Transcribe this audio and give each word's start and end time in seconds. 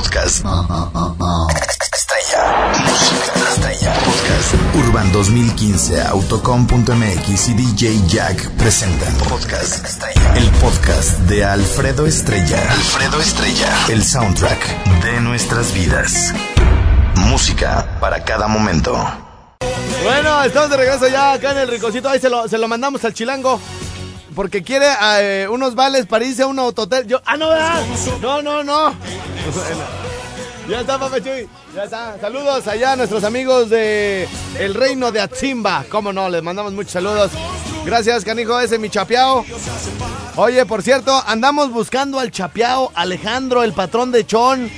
Podcast. 0.00 0.42
Estrella. 1.92 2.72
Música 2.86 3.32
estrella. 3.52 3.92
Podcast. 3.92 4.54
Urban 4.76 5.12
2015, 5.12 6.00
Autocom.mx 6.00 7.48
y 7.48 7.52
DJ 7.52 8.00
Jack 8.08 8.48
presentan 8.52 9.12
Podcast 9.28 9.84
Estrella. 9.84 10.36
El 10.36 10.48
podcast 10.52 11.18
de 11.28 11.44
Alfredo 11.44 12.06
Estrella. 12.06 12.62
Alfredo 12.72 13.20
Estrella. 13.20 13.68
El 13.90 14.02
soundtrack 14.02 15.02
de 15.04 15.20
nuestras 15.20 15.74
vidas. 15.74 16.32
Música 17.16 17.98
para 18.00 18.24
cada 18.24 18.48
momento. 18.48 18.96
Bueno, 20.02 20.42
estamos 20.44 20.70
de 20.70 20.78
regreso 20.78 21.08
ya 21.08 21.34
acá 21.34 21.52
en 21.52 21.58
el 21.58 21.68
ricocito. 21.68 22.08
Ahí 22.08 22.18
se 22.18 22.30
lo, 22.30 22.48
se 22.48 22.56
lo 22.56 22.66
mandamos 22.68 23.04
al 23.04 23.12
chilango. 23.12 23.60
Porque 24.34 24.62
quiere 24.62 24.86
eh, 25.18 25.48
unos 25.50 25.74
vales 25.74 26.06
para 26.06 26.24
irse 26.24 26.42
a 26.42 26.46
un 26.46 26.58
autotel. 26.58 27.06
Yo, 27.06 27.20
ah, 27.24 27.36
no. 27.36 27.50
No, 28.20 28.42
no, 28.42 28.62
no. 28.62 28.94
Ya 30.68 30.82
está, 30.82 31.00
Papechuy. 31.00 31.48
Ya 31.74 31.82
está. 31.82 32.16
Saludos 32.20 32.68
allá 32.68 32.92
a 32.92 32.96
nuestros 32.96 33.24
amigos 33.24 33.70
de 33.70 34.28
El 34.56 34.74
Reino 34.74 35.10
de 35.10 35.20
Atzimba. 35.20 35.84
Cómo 35.88 36.12
no, 36.12 36.28
les 36.28 36.44
mandamos 36.44 36.72
muchos 36.72 36.92
saludos. 36.92 37.32
Gracias, 37.84 38.24
canijo, 38.24 38.60
ese 38.60 38.78
mi 38.78 38.88
chapeao. 38.88 39.44
Oye, 40.36 40.64
por 40.66 40.82
cierto, 40.82 41.20
andamos 41.26 41.72
buscando 41.72 42.20
al 42.20 42.30
chapeao 42.30 42.92
Alejandro, 42.94 43.64
el 43.64 43.72
patrón 43.72 44.12
de 44.12 44.24
Chon. 44.24 44.70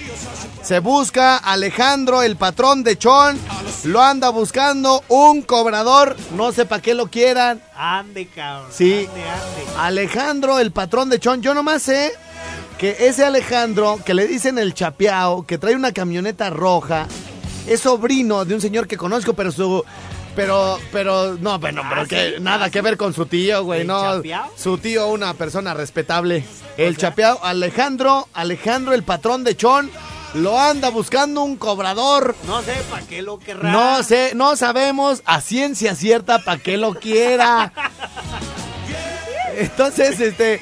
Se 0.62 0.78
busca 0.78 1.36
Alejandro, 1.36 2.22
el 2.22 2.36
patrón 2.36 2.82
de 2.84 2.96
Chon. 2.96 3.38
Lo 3.84 4.00
anda 4.00 4.28
buscando 4.30 5.02
un 5.08 5.42
cobrador. 5.42 6.16
No 6.36 6.52
sé 6.52 6.64
para 6.66 6.80
qué 6.82 6.94
lo 6.94 7.08
quieran. 7.08 7.60
Ande, 7.74 8.26
cabrón. 8.28 8.70
Sí. 8.72 9.06
Ande, 9.08 9.22
ande. 9.28 9.64
Alejandro, 9.78 10.58
el 10.60 10.70
patrón 10.72 11.08
de 11.08 11.18
Chon. 11.18 11.42
Yo 11.42 11.52
nomás 11.54 11.82
sé 11.82 12.12
que 12.78 12.96
ese 13.08 13.24
Alejandro, 13.24 13.98
que 14.04 14.14
le 14.14 14.26
dicen 14.26 14.58
el 14.58 14.74
chapeao, 14.74 15.44
que 15.46 15.58
trae 15.58 15.74
una 15.74 15.92
camioneta 15.92 16.48
roja, 16.50 17.06
es 17.66 17.80
sobrino 17.80 18.44
de 18.44 18.54
un 18.54 18.60
señor 18.60 18.86
que 18.86 18.96
conozco, 18.96 19.34
pero 19.34 19.50
su. 19.50 19.84
Pero, 20.34 20.78
pero, 20.92 21.36
no, 21.40 21.58
bueno, 21.58 21.82
pero 21.90 22.00
Ah, 22.02 22.06
que 22.06 22.34
¿sí? 22.36 22.40
nada 22.42 22.70
que 22.70 22.80
ver 22.80 22.96
con 22.96 23.12
su 23.12 23.26
tío, 23.26 23.64
güey, 23.64 23.82
¿El 23.82 23.86
no. 23.88 24.00
Chapeao? 24.00 24.50
Su 24.56 24.78
tío, 24.78 25.08
una 25.08 25.34
persona 25.34 25.74
respetable. 25.74 26.42
El 26.78 26.96
chapeao, 26.96 27.38
Alejandro, 27.44 28.28
Alejandro, 28.32 28.94
el 28.94 29.02
patrón 29.02 29.44
de 29.44 29.54
Chon, 29.56 29.90
lo 30.34 30.58
anda 30.58 30.88
buscando 30.90 31.42
un 31.42 31.56
cobrador. 31.56 32.34
No 32.46 32.62
sé 32.62 32.74
para 32.90 33.02
qué 33.06 33.22
lo 33.22 33.38
querrá. 33.38 33.70
No 33.70 34.02
sé, 34.02 34.32
no 34.34 34.56
sabemos 34.56 35.22
a 35.26 35.40
ciencia 35.40 35.94
cierta 35.94 36.38
para 36.38 36.58
qué 36.58 36.76
lo 36.76 36.94
quiera. 36.94 37.72
Entonces, 39.56 40.18
este, 40.20 40.60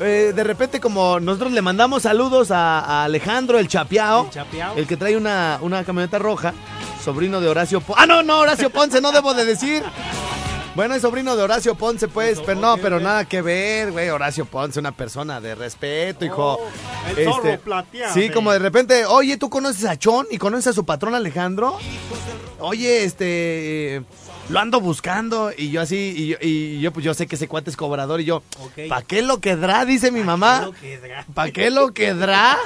eh, 0.00 0.32
de 0.34 0.44
repente 0.44 0.80
como 0.80 1.20
nosotros 1.20 1.52
le 1.52 1.62
mandamos 1.62 2.02
saludos 2.02 2.50
a, 2.50 2.80
a 2.80 3.04
Alejandro, 3.04 3.58
el 3.58 3.68
chapeao, 3.68 4.24
El 4.24 4.30
chapeao. 4.30 4.76
el 4.76 4.86
que 4.86 4.96
trae 4.96 5.16
una, 5.16 5.58
una 5.60 5.84
camioneta 5.84 6.18
roja, 6.18 6.52
sobrino 7.04 7.40
de 7.40 7.48
Horacio 7.48 7.80
Ponce. 7.80 8.02
Ah, 8.02 8.06
no, 8.06 8.22
no, 8.22 8.40
Horacio 8.40 8.70
Ponce, 8.70 9.00
no 9.00 9.12
debo 9.12 9.34
de 9.34 9.44
decir. 9.44 9.84
Bueno, 10.74 10.94
es 10.96 11.02
sobrino 11.02 11.36
de 11.36 11.42
Horacio 11.44 11.76
Ponce, 11.76 12.08
pues, 12.08 12.40
pero 12.40 12.60
no, 12.60 12.76
pero 12.78 12.98
nada 12.98 13.24
que 13.26 13.40
ver, 13.42 13.92
güey. 13.92 14.08
Horacio 14.08 14.44
Ponce, 14.44 14.80
una 14.80 14.90
persona 14.90 15.40
de 15.40 15.54
respeto, 15.54 16.24
hijo. 16.24 16.58
Oh, 16.60 16.68
el 17.16 17.24
zorro 17.24 17.60
plateado. 17.60 18.12
Sí, 18.12 18.28
como 18.30 18.50
de 18.52 18.58
repente, 18.58 19.06
oye, 19.06 19.36
¿tú 19.36 19.48
conoces 19.48 19.84
a 19.84 19.96
Chon 19.96 20.26
y 20.32 20.38
conoces 20.38 20.68
a 20.68 20.72
su 20.72 20.84
patrón 20.84 21.14
Alejandro? 21.14 21.78
Oye, 22.58 23.04
este, 23.04 24.02
lo 24.48 24.60
ando 24.60 24.80
buscando 24.80 25.52
y 25.56 25.70
yo 25.70 25.80
así, 25.80 26.14
y 26.16 26.26
yo, 26.28 26.36
y 26.40 26.80
yo 26.80 26.92
pues 26.92 27.04
yo 27.04 27.14
sé 27.14 27.26
que 27.26 27.36
ese 27.36 27.48
cuate 27.48 27.70
es 27.70 27.76
cobrador 27.76 28.20
y 28.20 28.24
yo, 28.24 28.42
Ok. 28.60 28.88
¿pa' 28.88 29.02
qué 29.02 29.22
lo 29.22 29.40
quedará? 29.40 29.84
Dice 29.84 30.10
mi 30.10 30.20
mamá. 30.22 30.70
¿Para 31.32 31.50
qué 31.50 31.70
lo 31.70 31.92
quedará? 31.94 32.58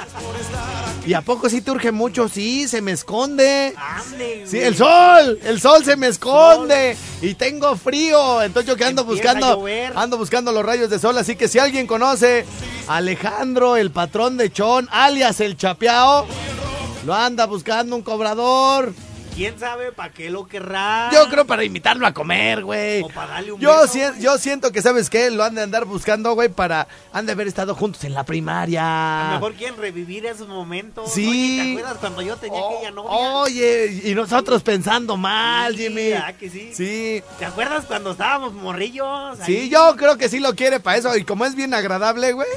¿Y 1.05 1.13
a 1.13 1.21
poco 1.21 1.49
sí 1.49 1.61
te 1.61 1.71
urge 1.71 1.91
mucho? 1.91 2.27
Sí, 2.27 2.67
se 2.67 2.81
me 2.81 2.91
esconde. 2.91 3.73
Ande, 3.77 4.43
Sí, 4.45 4.59
el 4.59 4.75
sol, 4.75 5.39
el 5.43 5.61
sol 5.61 5.83
se 5.85 5.95
me 5.95 6.07
esconde 6.07 6.97
y 7.21 7.33
tengo 7.35 7.75
frío, 7.77 8.41
entonces 8.41 8.67
yo 8.67 8.75
que 8.75 8.83
ando 8.85 9.03
Empieza 9.03 9.33
buscando, 9.33 9.65
ando 9.95 10.17
buscando 10.17 10.51
los 10.51 10.65
rayos 10.65 10.89
de 10.89 10.99
sol, 10.99 11.17
así 11.17 11.35
que 11.35 11.47
si 11.47 11.59
alguien 11.59 11.87
conoce 11.87 12.45
a 12.87 12.97
Alejandro, 12.97 13.77
el 13.77 13.91
patrón 13.91 14.35
de 14.37 14.51
Chon, 14.51 14.87
alias 14.91 15.39
el 15.39 15.55
Chapeao, 15.55 16.25
lo 17.05 17.13
anda 17.13 17.45
buscando 17.45 17.95
un 17.95 18.01
cobrador. 18.01 18.93
¿Quién 19.39 19.57
sabe 19.57 19.93
para 19.93 20.11
qué 20.11 20.29
lo 20.29 20.45
querrá? 20.49 21.09
Yo 21.13 21.29
creo 21.29 21.45
para 21.45 21.63
invitarlo 21.63 22.05
a 22.05 22.13
comer, 22.13 22.61
güey. 22.61 23.01
O 23.03 23.07
para 23.07 23.35
darle 23.35 23.53
un 23.53 23.61
Yo, 23.61 23.73
beso, 23.83 24.13
yo 24.19 24.37
siento 24.37 24.73
que, 24.73 24.81
¿sabes 24.81 25.09
qué? 25.09 25.31
Lo 25.31 25.45
han 25.45 25.55
de 25.55 25.61
andar 25.61 25.85
buscando, 25.85 26.33
güey, 26.33 26.49
para... 26.49 26.89
Han 27.13 27.25
de 27.25 27.31
haber 27.31 27.47
estado 27.47 27.73
juntos 27.73 28.03
en 28.03 28.13
la 28.13 28.25
primaria. 28.25 29.29
A 29.29 29.33
lo 29.35 29.39
mejor 29.39 29.53
quieren 29.53 29.77
revivir 29.77 30.25
esos 30.25 30.49
momentos. 30.49 31.13
Sí. 31.13 31.25
Oye, 31.29 31.55
¿te 31.55 31.71
acuerdas 31.71 31.97
cuando 31.99 32.21
yo 32.21 32.35
tenía 32.35 32.59
Oh, 32.59 32.75
aquella 32.75 32.91
novia? 32.91 33.11
Oye, 33.11 34.01
y 34.03 34.13
nosotros 34.13 34.61
pensando 34.61 35.15
mal, 35.15 35.73
Sí, 35.73 35.83
Jimmy. 35.83 36.09
¿verdad 36.09 36.35
que 36.35 36.49
sí? 36.49 36.71
Sí. 36.73 37.23
¿Te 37.37 37.45
acuerdas 37.45 37.85
cuando 37.85 38.11
estábamos 38.11 38.51
morrillos? 38.53 39.39
Sí, 39.45 39.69
yo 39.69 39.95
creo 39.95 40.17
que 40.17 40.27
sí 40.27 40.41
lo 40.41 40.53
quiere 40.53 40.81
para 40.81 40.97
eso. 40.97 41.15
Y 41.15 41.23
como 41.23 41.45
es 41.45 41.55
bien 41.55 41.73
agradable, 41.73 42.33
güey. 42.33 42.49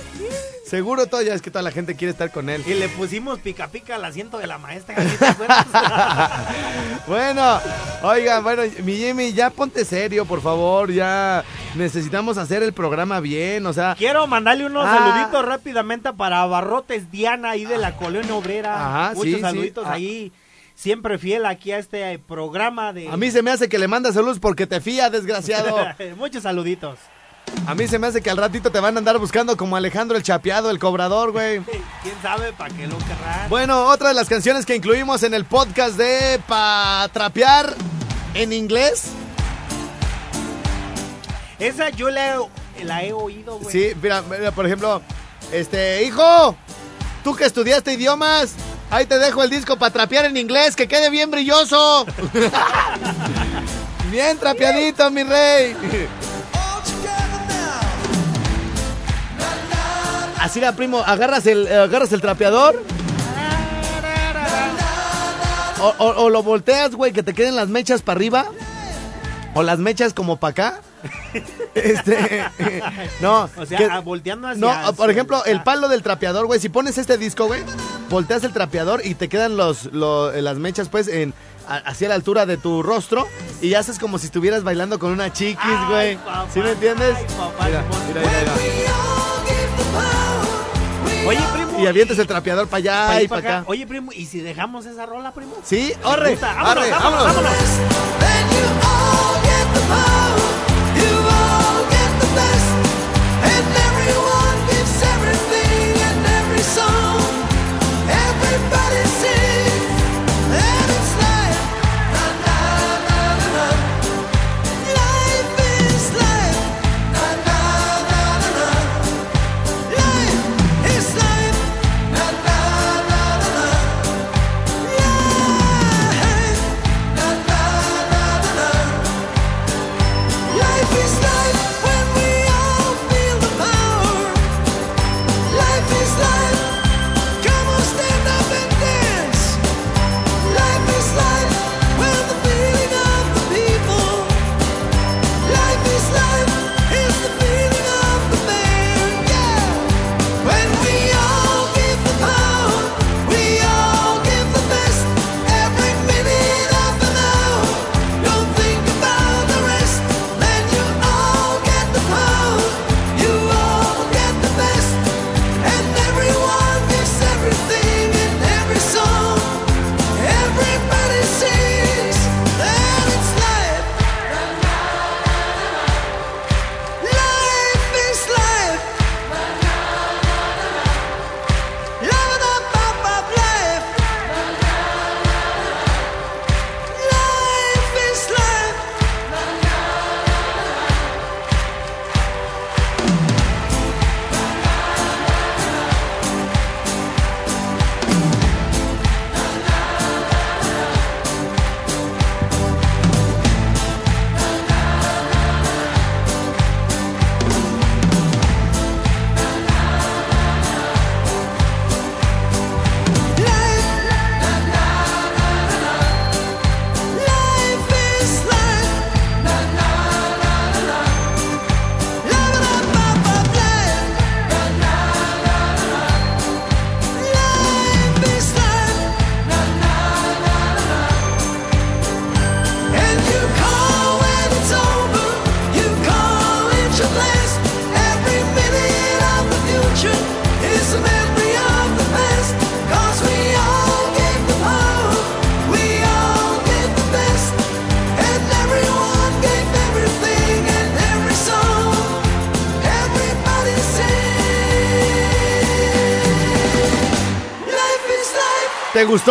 Seguro 0.72 1.06
todo 1.06 1.21
ya 1.21 1.34
es 1.34 1.43
que 1.43 1.50
toda 1.50 1.60
la 1.60 1.71
gente 1.71 1.97
quiere 1.97 2.12
estar 2.12 2.31
con 2.31 2.49
él. 2.49 2.65
Y 2.66 2.72
le 2.72 2.88
pusimos 2.88 3.38
pica 3.41 3.69
pica 3.69 3.97
al 3.97 4.05
asiento 4.06 4.38
de 4.38 4.47
la 4.47 4.56
maestra. 4.56 4.97
¿sí 5.06 5.16
¿Te 5.19 5.27
acuerdas? 5.27 5.66
Bueno, 7.06 7.60
oigan, 8.03 8.43
bueno, 8.43 8.62
mi 8.83 8.97
Jimmy, 8.97 9.34
ya 9.34 9.50
ponte 9.50 9.84
serio, 9.84 10.25
por 10.25 10.41
favor. 10.41 10.91
Ya 10.91 11.44
necesitamos 11.75 12.38
hacer 12.38 12.62
el 12.62 12.72
programa 12.72 13.21
bien, 13.21 13.66
o 13.66 13.75
sea. 13.75 13.94
Quiero 13.99 14.27
mandarle 14.27 14.65
unos 14.65 14.87
Ah. 14.87 14.97
saluditos 15.12 15.44
rápidamente 15.44 16.10
para 16.15 16.47
Barrotes 16.47 17.10
Diana 17.10 17.50
ahí 17.50 17.66
de 17.66 17.77
la 17.77 17.94
colonia 17.97 18.34
obrera. 18.34 18.75
Ajá, 18.75 19.09
Muchos 19.15 19.25
sí, 19.25 19.34
sí. 19.34 19.41
saluditos 19.43 19.84
Ah. 19.87 19.93
ahí. 19.93 20.33
Siempre 20.75 21.19
fiel 21.19 21.44
aquí 21.44 21.71
a 21.72 21.78
este 21.78 22.19
programa 22.19 22.94
de. 22.94 23.10
A 23.10 23.19
mí 23.19 23.31
se 23.31 23.43
me 23.43 23.50
hace 23.50 23.69
que 23.69 23.78
le 23.78 23.89
mandas 23.89 24.15
saludos 24.15 24.39
porque 24.41 24.66
te 24.66 24.81
fía, 24.81 25.10
desgraciado. 25.10 25.77
Muchos 26.16 26.44
saluditos. 26.44 26.99
A 27.66 27.75
mí 27.75 27.86
se 27.86 27.98
me 27.98 28.08
hasse 28.08 28.20
que 28.22 28.30
al 28.30 28.36
ratito 28.36 28.72
te 28.72 28.80
van 28.80 28.97
a 28.97 28.98
andar 28.98 29.19
buscando 29.19 29.56
como 29.56 29.76
Alejandro 29.76 30.16
el 30.16 30.22
Chapeado, 30.22 30.70
el 30.70 30.78
cobrador, 30.78 31.30
güey. 31.32 31.60
¿Quién 32.03 32.14
sabe 32.20 32.53
para 32.53 32.75
qué 32.75 32.86
lo 32.86 32.98
querrán? 32.98 33.48
Bueno, 33.48 33.86
otra 33.86 34.08
de 34.08 34.14
las 34.14 34.28
canciones 34.28 34.66
que 34.66 34.75
incluimos 34.75 35.22
en 35.22 35.34
el 35.34 35.44
podcast 35.44 35.97
de 35.97 36.41
Pa 36.48 37.08
Trapear 37.12 37.75
en 38.34 38.53
inglés. 38.53 39.12
Esa 41.58 41.91
yo 41.91 42.10
la 42.10 42.34
he, 42.80 42.84
la 42.84 43.04
he 43.04 43.12
oído, 43.12 43.59
güey. 43.59 43.70
Sí, 43.70 43.92
mira, 44.03 44.22
mira, 44.22 44.50
por 44.50 44.66
ejemplo, 44.66 45.00
este, 45.53 46.03
hijo, 46.03 46.56
tú 47.22 47.36
que 47.36 47.44
estudiaste 47.44 47.92
idiomas, 47.92 48.54
ahí 48.91 49.06
te 49.06 49.19
dejo 49.19 49.44
el 49.44 49.50
disco 49.50 49.76
para 49.78 49.92
trapear 49.92 50.24
en 50.24 50.36
inglés, 50.36 50.74
que 50.74 50.88
quede 50.88 51.10
bien 51.10 51.30
brilloso. 51.30 52.04
bien 54.10 54.36
trapeadito, 54.38 55.09
mi 55.12 55.22
rey. 55.22 55.76
Así 60.42 60.60
la 60.60 60.72
primo, 60.72 60.98
agarras 60.98 61.47
el, 61.47 61.66
eh, 61.66 61.75
agarras 61.76 62.12
el 62.12 62.20
trapeador. 62.20 62.82
O, 65.80 65.94
o- 65.98 66.25
o 66.25 66.30
lo 66.30 66.42
volteas, 66.42 66.92
güey, 66.94 67.12
que 67.12 67.22
te 67.22 67.34
queden 67.34 67.56
las 67.56 67.69
mechas 67.69 68.03
para 68.03 68.16
arriba. 68.16 68.47
O 69.54 69.62
las 69.62 69.78
mechas 69.78 70.14
como 70.14 70.36
para 70.38 70.50
acá. 70.50 70.80
Este, 71.75 72.44
no. 73.20 73.48
O 73.56 73.64
sea, 73.66 73.78
que- 73.78 73.84
ah, 73.91 74.00
volteando 74.00 74.47
hacia. 74.47 74.60
no, 74.60 74.92
por 74.92 75.06
hacia- 75.06 75.12
ejemplo, 75.12 75.42
el 75.47 75.62
palo 75.62 75.88
del 75.88 76.03
trapeador, 76.03 76.44
güey. 76.47 76.60
Si 76.60 76.69
pones 76.69 76.98
este 76.98 77.16
disco, 77.16 77.47
güey, 77.47 77.62
volteas 78.10 78.44
el 78.44 78.53
trapeador 78.53 79.00
y 79.04 79.14
te 79.14 79.28
quedan 79.30 79.56
los, 79.56 79.86
lo- 79.86 80.30
las 80.32 80.59
mechas, 80.59 80.88
pues, 80.91 81.09
en 81.09 81.32
a- 81.66 81.76
hacia 81.76 82.09
la 82.10 82.14
altura 82.14 82.44
de 82.47 82.59
tu 82.59 82.82
rostro 82.82 83.26
y 83.62 83.72
haces 83.74 83.98
como 83.98 84.19
si 84.19 84.26
estuvieras 84.26 84.64
bailando 84.64 84.98
con 84.98 85.12
una 85.12 85.32
chiquis, 85.32 85.88
güey. 85.88 86.19
¿Sí 86.53 86.60
me 86.60 86.72
entiendes? 86.72 87.16
ay, 87.16 87.24
papá, 87.38 87.66
mira, 87.66 87.84
mira, 88.09 88.20
mira, 88.20 88.53
mira. 88.60 89.22
Oye, 91.27 91.41
primo. 91.53 91.78
Y 91.78 91.87
avientes 91.87 92.19
el 92.19 92.27
trapeador 92.27 92.69
para 92.69 92.78
allá 92.78 93.06
pa' 93.06 93.22
y 93.22 93.28
para 93.28 93.41
acá. 93.41 93.59
acá. 93.59 93.71
Oye, 93.71 93.87
primo, 93.87 94.12
¿y 94.12 94.27
si 94.27 94.41
dejamos 94.41 94.86
esa 94.86 95.07
rola, 95.07 95.33
primo? 95.33 95.54
Sí, 95.65 95.92
gusta. 96.30 96.53
Vámonos, 96.54 96.84
arre, 96.84 96.91
vámonos, 96.91 97.24
vámonos. 97.24 97.45
vámonos. 97.45 97.92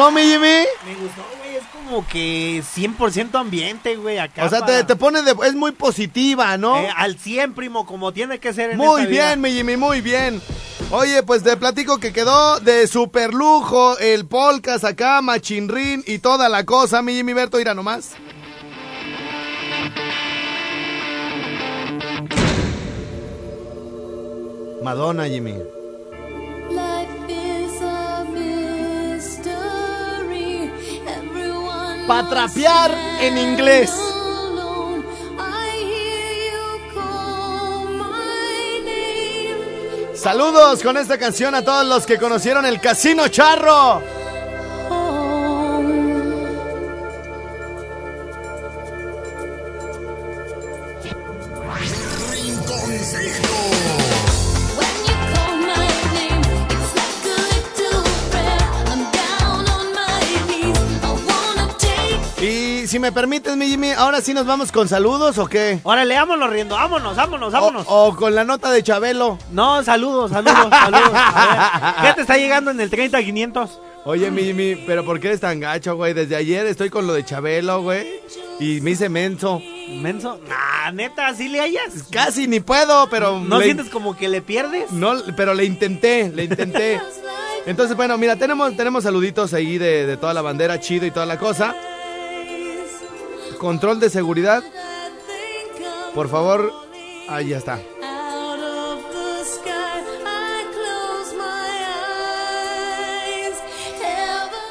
Gustó, 0.01 0.11
mi 0.11 0.21
Jimmy? 0.21 0.65
Me 0.85 0.95
gustó, 0.95 1.25
güey. 1.37 1.55
Es 1.55 1.63
como 1.73 2.07
que 2.07 2.63
100% 2.63 3.35
ambiente, 3.39 3.95
güey. 3.97 4.17
Acá 4.17 4.45
O 4.45 4.49
sea, 4.49 4.59
te, 4.59 4.65
para- 4.73 4.87
te 4.87 4.95
pone 4.95 5.21
de... 5.21 5.35
Es 5.45 5.53
muy 5.55 5.71
positiva, 5.71 6.57
¿no? 6.57 6.77
Eh, 6.79 6.89
al 6.95 7.17
100, 7.17 7.53
primo, 7.53 7.85
como 7.85 8.11
tiene 8.13 8.39
que 8.39 8.53
ser 8.53 8.71
en 8.71 8.77
Muy 8.77 9.01
esta 9.01 9.09
vida. 9.11 9.25
bien, 9.27 9.41
mi 9.41 9.51
Jimmy, 9.51 9.77
muy 9.77 10.01
bien. 10.01 10.41
Oye, 10.91 11.23
pues 11.23 11.43
te 11.43 11.55
platico 11.57 11.99
que 11.99 12.11
quedó 12.11 12.59
de 12.59 12.85
super 12.87 13.33
lujo 13.33 13.97
el 13.99 14.25
polcas 14.25 14.83
acá, 14.83 15.21
machinrín 15.21 16.03
y 16.05 16.19
toda 16.19 16.49
la 16.49 16.65
cosa, 16.65 17.01
mi 17.01 17.13
Jimmy 17.13 17.33
Berto, 17.33 17.59
irá 17.59 17.73
nomás. 17.73 18.11
Madonna, 24.83 25.27
Jimmy. 25.27 25.55
Pa' 32.11 32.27
trapear 32.27 32.91
en 33.21 33.37
inglés. 33.37 33.89
Saludos 40.13 40.83
con 40.83 40.97
esta 40.97 41.17
canción 41.17 41.55
a 41.55 41.63
todos 41.63 41.85
los 41.85 42.05
que 42.05 42.17
conocieron 42.17 42.65
el 42.65 42.81
Casino 42.81 43.29
Charro. 43.29 44.20
Si 62.91 62.99
me 62.99 63.11
permites, 63.13 63.55
mi 63.55 63.67
Jimmy, 63.67 63.91
ahora 63.91 64.19
sí 64.19 64.33
nos 64.33 64.45
vamos 64.45 64.71
con 64.71 64.87
saludos 64.89 65.37
o 65.37 65.47
qué? 65.47 65.79
Órale, 65.83 66.13
vámonos 66.15 66.49
riendo. 66.49 66.75
Vámonos, 66.75 67.15
vámonos, 67.15 67.53
vámonos. 67.53 67.85
O, 67.87 68.07
o 68.09 68.15
con 68.17 68.35
la 68.35 68.43
nota 68.43 68.69
de 68.69 68.83
Chabelo. 68.83 69.37
No, 69.51 69.81
saludos, 69.81 70.31
saludos, 70.31 70.67
saludos. 70.69 71.11
A 71.13 71.95
ver, 72.01 72.09
¿qué 72.09 72.13
te 72.15 72.21
está 72.21 72.37
llegando 72.37 72.69
en 72.71 72.81
el 72.81 72.89
30500? 72.89 73.79
Oye, 74.03 74.29
mi 74.29 74.41
Jimmy, 74.43 74.75
pero 74.85 75.05
¿por 75.05 75.19
qué 75.21 75.27
eres 75.27 75.39
tan 75.39 75.59
gacho, 75.61 75.95
güey? 75.95 76.13
Desde 76.13 76.35
ayer 76.35 76.65
estoy 76.65 76.89
con 76.89 77.07
lo 77.07 77.13
de 77.13 77.23
Chabelo, 77.23 77.81
güey. 77.81 78.07
Y 78.59 78.81
me 78.81 78.91
hice 78.91 79.07
menso. 79.09 79.61
Menso. 79.89 80.39
Nah, 80.49 80.91
neta, 80.91 81.33
¿sí 81.33 81.47
le 81.47 81.61
hallas? 81.61 82.03
Casi 82.11 82.45
ni 82.47 82.59
puedo, 82.59 83.07
pero. 83.09 83.39
¿No 83.39 83.59
le- 83.59 83.65
sientes 83.65 83.89
como 83.89 84.17
que 84.17 84.27
le 84.27 84.41
pierdes? 84.41 84.91
No, 84.91 85.13
pero 85.37 85.53
le 85.53 85.63
intenté, 85.63 86.29
le 86.29 86.43
intenté. 86.43 86.99
Entonces, 87.67 87.95
bueno, 87.95 88.17
mira, 88.17 88.35
tenemos, 88.35 88.75
tenemos 88.75 89.03
saluditos 89.03 89.53
ahí 89.53 89.77
de, 89.77 90.05
de 90.07 90.17
toda 90.17 90.33
la 90.33 90.41
bandera, 90.41 90.79
chido 90.79 91.05
y 91.05 91.11
toda 91.11 91.25
la 91.27 91.37
cosa. 91.37 91.75
Control 93.61 93.99
de 93.99 94.09
seguridad, 94.09 94.63
por 96.15 96.29
favor. 96.29 96.73
Ahí 97.29 97.49
ya 97.49 97.57
está. 97.59 97.79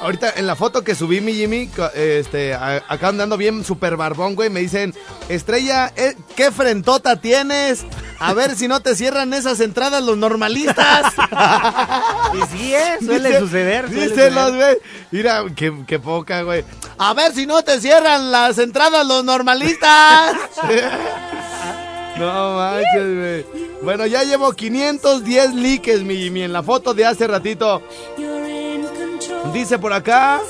Ahorita 0.01 0.33
en 0.37 0.47
la 0.47 0.57
foto 0.57 0.83
que 0.83 0.95
subí 0.95 1.21
mi 1.21 1.35
Jimmy, 1.35 1.69
este, 1.95 2.55
acá 2.55 3.09
andando 3.09 3.37
bien 3.37 3.63
super 3.67 3.99
barbón, 3.99 4.35
güey, 4.35 4.49
me 4.49 4.61
dicen, 4.61 4.95
Estrella, 5.29 5.93
eh, 5.95 6.17
¿qué 6.37 6.51
frentota 6.51 7.21
tienes? 7.21 7.85
A 8.19 8.33
ver 8.33 8.57
si 8.57 8.67
no 8.67 8.81
te 8.81 8.97
cierran 8.97 9.35
esas 9.35 9.61
entradas 9.61 10.03
los 10.03 10.17
normalistas. 10.17 11.13
Y 12.33 12.57
sí, 12.57 12.73
¿eh? 12.75 12.97
Suele 13.05 13.29
Dice- 13.31 13.41
suceder. 13.41 13.87
suele 13.89 14.09
Dice 14.09 14.31
los, 14.31 14.51
suceder. 14.51 14.77
güey. 14.81 14.91
Mira, 15.11 15.45
qué, 15.57 15.73
qué 15.87 15.99
poca, 15.99 16.43
güey. 16.43 16.64
A 16.99 17.14
ver 17.14 17.33
si 17.33 17.47
no 17.47 17.62
te 17.62 17.81
cierran 17.81 18.31
las 18.31 18.59
entradas 18.59 19.07
los 19.07 19.25
normalistas. 19.25 20.37
no 22.19 22.57
manches, 22.57 23.17
güey. 23.17 23.47
Bueno, 23.83 24.07
ya 24.07 24.23
llevo 24.23 24.52
510 24.52 25.55
likes, 25.55 25.99
mi 25.99 26.17
Jimmy, 26.17 26.43
en 26.43 26.52
la 26.52 26.62
foto 26.62 26.95
de 26.95 27.07
hace 27.07 27.26
ratito. 27.26 27.83
Dice 29.52 29.79
por 29.79 29.93
acá. 29.93 30.40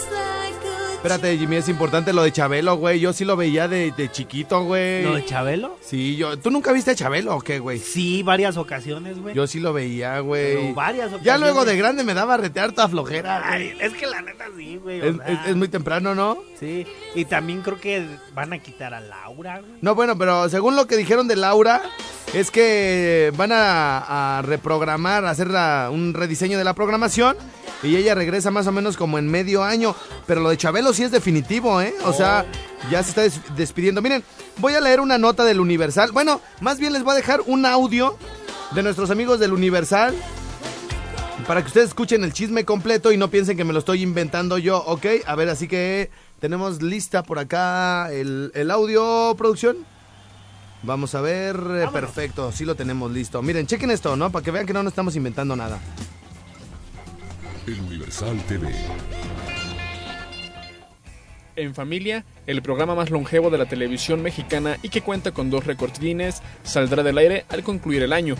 Espérate, 1.00 1.38
Jimmy, 1.38 1.56
es 1.56 1.66
importante 1.70 2.12
lo 2.12 2.22
de 2.22 2.30
Chabelo, 2.30 2.76
güey. 2.76 3.00
Yo 3.00 3.14
sí 3.14 3.24
lo 3.24 3.34
veía 3.34 3.68
de, 3.68 3.90
de 3.96 4.10
chiquito, 4.12 4.64
güey. 4.64 5.02
¿Lo 5.02 5.14
de 5.14 5.24
Chabelo? 5.24 5.78
Sí, 5.80 6.14
yo. 6.16 6.38
¿Tú 6.38 6.50
nunca 6.50 6.72
viste 6.72 6.90
a 6.90 6.94
Chabelo 6.94 7.36
o 7.36 7.40
qué, 7.40 7.58
güey? 7.58 7.78
Sí, 7.78 8.22
varias 8.22 8.58
ocasiones, 8.58 9.18
güey. 9.18 9.34
Yo 9.34 9.46
sí 9.46 9.60
lo 9.60 9.72
veía, 9.72 10.20
güey. 10.20 10.56
Pero 10.56 10.74
varias 10.74 11.10
Ya 11.10 11.16
ocasiones. 11.16 11.40
luego 11.40 11.64
de 11.64 11.76
grande 11.78 12.04
me 12.04 12.12
daba 12.12 12.36
retear 12.36 12.72
toda 12.72 12.86
flojera, 12.88 13.40
güey. 13.48 13.70
Ay, 13.70 13.78
es 13.80 13.94
que 13.94 14.06
la 14.06 14.20
neta 14.20 14.44
sí, 14.54 14.76
güey. 14.76 15.00
es- 15.00 15.16
es 15.46 15.56
muy 15.56 15.68
temprano, 15.68 16.14
¿no? 16.14 16.36
Sí, 16.58 16.86
y 17.14 17.24
también 17.24 17.62
creo 17.62 17.80
que 17.80 18.04
van 18.34 18.52
a 18.52 18.58
quitar 18.58 18.92
a 18.92 19.00
Laura, 19.00 19.60
güey. 19.60 19.72
No, 19.80 19.94
bueno, 19.94 20.18
pero 20.18 20.50
según 20.50 20.76
lo 20.76 20.86
que 20.86 20.98
dijeron 20.98 21.26
de 21.28 21.36
Laura, 21.36 21.80
es 22.32 22.50
que 22.50 23.32
van 23.36 23.50
a, 23.52 24.40
reprogramar, 24.44 25.24
hacer 25.26 25.48
un 25.90 26.14
rediseño 26.14 26.58
de 26.58 26.64
la 26.64 26.74
programación 26.74 27.36
y 27.82 27.96
ella 27.96 28.14
regresa 28.14 28.50
más 28.50 28.66
o 28.66 28.72
menos 28.72 28.96
como 28.96 29.18
en 29.18 29.26
medio 29.28 29.64
año. 29.64 29.94
Pero 30.26 30.40
lo 30.40 30.50
de 30.50 30.56
Chabelo 30.56 30.92
sí 30.92 31.02
es 31.02 31.10
definitivo, 31.10 31.80
¿eh? 31.80 31.94
O 32.04 32.12
sea, 32.12 32.44
ya 32.90 33.02
se 33.02 33.08
está 33.10 33.22
des- 33.22 33.40
despidiendo. 33.56 34.00
Miren, 34.02 34.22
voy 34.58 34.74
a 34.74 34.80
leer 34.80 35.00
una 35.00 35.18
nota 35.18 35.44
del 35.44 35.60
Universal. 35.60 36.12
Bueno, 36.12 36.40
más 36.60 36.78
bien 36.78 36.92
les 36.92 37.02
voy 37.02 37.12
a 37.12 37.16
dejar 37.16 37.40
un 37.46 37.66
audio 37.66 38.16
de 38.74 38.82
nuestros 38.82 39.10
amigos 39.10 39.40
del 39.40 39.52
Universal. 39.52 40.14
Para 41.48 41.62
que 41.62 41.68
ustedes 41.68 41.88
escuchen 41.88 42.22
el 42.22 42.32
chisme 42.32 42.64
completo 42.64 43.10
y 43.10 43.16
no 43.16 43.28
piensen 43.28 43.56
que 43.56 43.64
me 43.64 43.72
lo 43.72 43.80
estoy 43.80 44.02
inventando 44.02 44.58
yo, 44.58 44.78
¿ok? 44.84 45.06
A 45.26 45.34
ver, 45.34 45.48
así 45.48 45.66
que 45.66 46.10
tenemos 46.38 46.80
lista 46.82 47.22
por 47.24 47.38
acá 47.40 48.12
el 48.12 48.70
audio, 48.70 49.34
producción. 49.36 49.78
Vamos 50.82 51.14
a 51.14 51.20
ver, 51.20 51.56
eh, 51.56 51.88
perfecto, 51.92 52.50
sí 52.52 52.64
lo 52.64 52.74
tenemos 52.74 53.10
listo. 53.12 53.42
Miren, 53.42 53.66
chequen 53.66 53.90
esto, 53.90 54.16
¿no? 54.16 54.32
Para 54.32 54.44
que 54.44 54.50
vean 54.50 54.66
que 54.66 54.72
no 54.72 54.82
nos 54.82 54.92
estamos 54.92 55.14
inventando 55.14 55.54
nada. 55.54 55.78
El 57.66 57.80
Universal 57.80 58.38
TV. 58.48 58.68
En 61.56 61.74
Familia, 61.74 62.24
el 62.46 62.62
programa 62.62 62.94
más 62.94 63.10
longevo 63.10 63.50
de 63.50 63.58
la 63.58 63.66
televisión 63.66 64.22
mexicana 64.22 64.78
y 64.82 64.88
que 64.88 65.02
cuenta 65.02 65.32
con 65.32 65.50
dos 65.50 65.66
récords 65.66 66.00
Guinness, 66.00 66.42
saldrá 66.62 67.02
del 67.02 67.18
aire 67.18 67.44
al 67.50 67.62
concluir 67.62 68.02
el 68.02 68.14
año. 68.14 68.36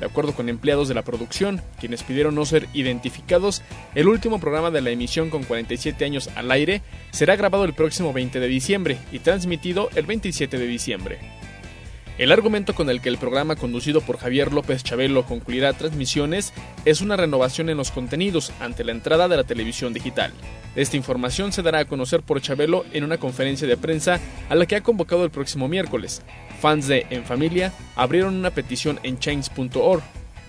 De 0.00 0.06
acuerdo 0.06 0.34
con 0.34 0.48
empleados 0.48 0.88
de 0.88 0.94
la 0.94 1.02
producción, 1.02 1.62
quienes 1.78 2.02
pidieron 2.02 2.34
no 2.34 2.44
ser 2.44 2.68
identificados, 2.74 3.62
el 3.94 4.08
último 4.08 4.40
programa 4.40 4.70
de 4.70 4.80
la 4.80 4.90
emisión 4.90 5.30
con 5.30 5.44
47 5.44 6.04
años 6.04 6.28
al 6.34 6.50
aire 6.50 6.82
será 7.12 7.36
grabado 7.36 7.64
el 7.64 7.72
próximo 7.72 8.12
20 8.12 8.40
de 8.40 8.48
diciembre 8.48 8.98
y 9.12 9.20
transmitido 9.20 9.88
el 9.94 10.04
27 10.04 10.58
de 10.58 10.66
diciembre. 10.66 11.45
El 12.18 12.32
argumento 12.32 12.74
con 12.74 12.88
el 12.88 13.02
que 13.02 13.10
el 13.10 13.18
programa 13.18 13.56
conducido 13.56 14.00
por 14.00 14.16
Javier 14.16 14.50
López 14.50 14.82
Chabelo 14.82 15.26
concluirá 15.26 15.74
transmisiones 15.74 16.54
es 16.86 17.02
una 17.02 17.14
renovación 17.14 17.68
en 17.68 17.76
los 17.76 17.90
contenidos 17.90 18.52
ante 18.58 18.84
la 18.84 18.92
entrada 18.92 19.28
de 19.28 19.36
la 19.36 19.44
televisión 19.44 19.92
digital. 19.92 20.32
Esta 20.76 20.96
información 20.96 21.52
se 21.52 21.60
dará 21.60 21.80
a 21.80 21.84
conocer 21.84 22.22
por 22.22 22.40
Chabelo 22.40 22.86
en 22.94 23.04
una 23.04 23.18
conferencia 23.18 23.68
de 23.68 23.76
prensa 23.76 24.18
a 24.48 24.54
la 24.54 24.64
que 24.64 24.76
ha 24.76 24.82
convocado 24.82 25.24
el 25.24 25.30
próximo 25.30 25.68
miércoles. 25.68 26.22
Fans 26.58 26.88
de 26.88 27.06
En 27.10 27.24
Familia 27.24 27.74
abrieron 27.96 28.34
una 28.34 28.50
petición 28.50 28.98
en 29.02 29.18
change.org 29.18 30.02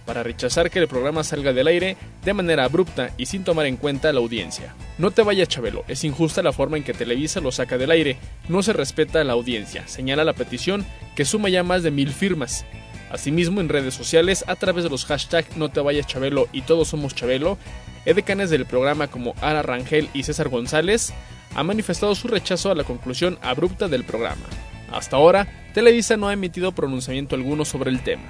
para 0.07 0.23
rechazar 0.23 0.71
que 0.71 0.79
el 0.79 0.87
programa 0.87 1.23
salga 1.23 1.53
del 1.53 1.67
aire 1.67 1.97
de 2.23 2.33
manera 2.33 2.63
abrupta 2.63 3.11
y 3.17 3.27
sin 3.27 3.43
tomar 3.43 3.67
en 3.67 3.75
cuenta 3.75 4.11
la 4.13 4.21
audiencia. 4.21 4.73
No 4.97 5.11
te 5.11 5.21
vayas, 5.21 5.49
Chabelo, 5.49 5.83
es 5.87 6.05
injusta 6.05 6.41
la 6.41 6.53
forma 6.53 6.77
en 6.77 6.83
que 6.83 6.93
Televisa 6.93 7.41
lo 7.41 7.51
saca 7.51 7.77
del 7.77 7.91
aire, 7.91 8.17
no 8.47 8.63
se 8.63 8.73
respeta 8.73 9.21
a 9.21 9.23
la 9.25 9.33
audiencia, 9.33 9.87
señala 9.87 10.23
la 10.23 10.33
petición 10.33 10.85
que 11.15 11.25
suma 11.25 11.49
ya 11.49 11.61
más 11.61 11.83
de 11.83 11.91
mil 11.91 12.09
firmas. 12.11 12.65
Asimismo, 13.11 13.61
en 13.61 13.69
redes 13.69 13.93
sociales, 13.93 14.43
a 14.47 14.55
través 14.55 14.83
de 14.83 14.89
los 14.89 15.05
hashtags 15.05 15.55
No 15.55 15.69
te 15.69 15.79
vayas 15.79 16.07
Chabelo 16.07 16.47
y 16.51 16.61
Todos 16.61 16.87
somos 16.87 17.13
Chabelo, 17.13 17.57
edecanes 18.05 18.49
del 18.49 18.65
programa 18.65 19.07
como 19.07 19.35
Ara 19.41 19.61
Rangel 19.61 20.09
y 20.13 20.23
César 20.23 20.49
González 20.49 21.13
han 21.55 21.67
manifestado 21.67 22.15
su 22.15 22.27
rechazo 22.27 22.71
a 22.71 22.75
la 22.75 22.83
conclusión 22.83 23.37
abrupta 23.41 23.87
del 23.87 24.03
programa. 24.03 24.45
Hasta 24.91 25.17
ahora, 25.17 25.47
Televisa 25.73 26.15
no 26.15 26.27
ha 26.27 26.33
emitido 26.33 26.71
pronunciamiento 26.71 27.35
alguno 27.35 27.65
sobre 27.65 27.91
el 27.91 28.01
tema. 28.01 28.23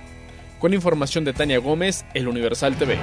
Con 0.60 0.74
información 0.74 1.24
de 1.24 1.34
Tania 1.34 1.60
Gómez, 1.60 2.06
El 2.14 2.28
Universal 2.28 2.76
TV. 2.76 2.98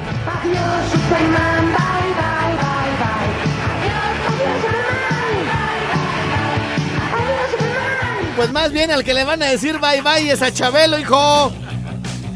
Pues 8.36 8.50
más 8.52 8.72
bien 8.72 8.90
al 8.90 9.04
que 9.04 9.14
le 9.14 9.22
van 9.24 9.42
a 9.42 9.46
decir 9.46 9.78
bye 9.78 10.02
bye 10.02 10.30
es 10.30 10.42
a 10.42 10.52
Chabelo, 10.52 10.98
hijo. 10.98 11.52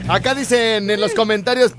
Acá 0.09 0.35
dicen 0.35 0.89
en 0.89 1.01
los 1.01 1.13
comentarios, 1.13 1.73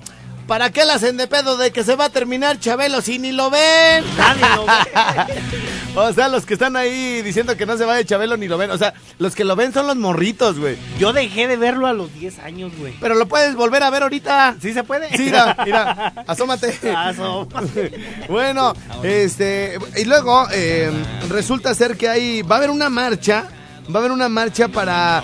¿Para 0.49 0.71
qué 0.71 0.83
la 0.83 0.95
hacen 0.95 1.15
de 1.15 1.27
pedo 1.27 1.57
de 1.57 1.69
que 1.69 1.83
se 1.83 1.95
va 1.95 2.05
a 2.05 2.09
terminar 2.09 2.59
Chabelo 2.59 3.01
si 3.01 3.19
ni 3.19 3.31
lo 3.31 3.51
ven? 3.51 4.03
Nadie 4.17 4.45
lo 4.55 4.65
ve. 4.65 4.73
O 5.95 6.13
sea, 6.13 6.27
los 6.27 6.45
que 6.45 6.53
están 6.53 6.75
ahí 6.75 7.21
diciendo 7.23 7.57
que 7.57 7.65
no 7.65 7.75
se 7.77 7.83
va 7.83 7.95
de 7.95 8.05
Chabelo 8.05 8.37
ni 8.37 8.47
lo 8.47 8.57
ven. 8.57 8.71
O 8.71 8.77
sea, 8.77 8.93
los 9.17 9.35
que 9.35 9.43
lo 9.43 9.55
ven 9.55 9.73
son 9.73 9.85
los 9.85 9.95
morritos, 9.95 10.57
güey. 10.57 10.77
Yo 10.97 11.13
dejé 11.13 11.47
de 11.47 11.57
verlo 11.57 11.87
a 11.87 11.93
los 11.93 12.13
10 12.13 12.39
años, 12.39 12.71
güey. 12.77 12.93
Pero 12.99 13.15
lo 13.15 13.27
puedes 13.27 13.55
volver 13.55 13.83
a 13.83 13.89
ver 13.89 14.03
ahorita. 14.03 14.55
¿Sí 14.61 14.73
se 14.73 14.83
puede? 14.83 15.09
Sí, 15.09 15.23
mira, 15.25 15.55
mira, 15.65 16.13
asómate. 16.27 16.77
Asómate. 16.95 17.91
Bueno, 18.29 18.73
este, 19.03 19.77
y 19.97 20.05
luego 20.05 20.47
eh, 20.51 20.91
resulta 21.29 21.75
ser 21.75 21.95
que 21.97 22.09
hay, 22.09 22.41
va 22.43 22.55
a 22.55 22.57
haber 22.59 22.69
una 22.69 22.89
marcha, 22.89 23.45
va 23.93 23.95
a 23.95 23.97
haber 23.99 24.11
una 24.11 24.29
marcha 24.29 24.67
para, 24.67 25.23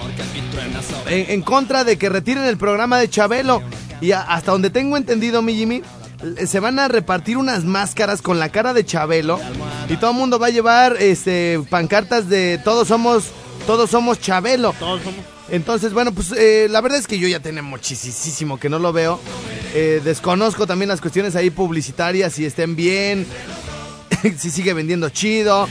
en, 1.08 1.32
en 1.32 1.42
contra 1.42 1.84
de 1.84 1.98
que 1.98 2.10
retiren 2.10 2.44
el 2.46 2.58
programa 2.58 2.98
de 3.00 3.10
Chabelo. 3.10 3.62
Y 4.02 4.12
hasta 4.12 4.52
donde 4.52 4.70
tengo 4.70 4.98
entendido, 4.98 5.42
mi 5.42 5.56
Jimmy, 5.56 5.82
se 6.46 6.60
van 6.60 6.80
a 6.80 6.88
repartir 6.88 7.38
unas 7.38 7.64
máscaras 7.64 8.22
con 8.22 8.40
la 8.40 8.50
cara 8.50 8.74
de 8.74 8.86
Chabelo 8.86 9.40
y 9.90 9.98
todo 9.98 10.12
el 10.12 10.18
mundo 10.18 10.40
va 10.40 10.48
a 10.48 10.52
llevar, 10.52 10.98
este, 11.00 11.60
pancartas 11.70 12.30
de 12.30 12.60
todos 12.64 12.88
somos, 12.88 13.26
todos 13.68 13.90
somos 13.90 14.20
Chabelo. 14.20 14.74
Todos 14.80 15.02
somos. 15.02 15.36
Entonces, 15.50 15.94
bueno, 15.94 16.12
pues 16.12 16.32
eh, 16.32 16.68
la 16.70 16.82
verdad 16.82 16.98
es 16.98 17.08
que 17.08 17.20
yo 17.20 17.28
ya 17.28 17.40
tenía 17.40 17.62
muchísimo 17.62 18.60
que 18.60 18.70
no 18.70 18.80
lo 18.80 18.92
veo. 18.92 19.20
Eh, 19.76 20.02
desconozco 20.04 20.66
también 20.66 20.90
las 20.90 21.02
cuestiones 21.02 21.36
ahí 21.36 21.50
publicitarias, 21.52 22.34
si 22.34 22.46
estén 22.46 22.76
bien, 22.76 23.28
si 24.38 24.50
sigue 24.50 24.74
vendiendo 24.74 25.10
chido, 25.10 25.68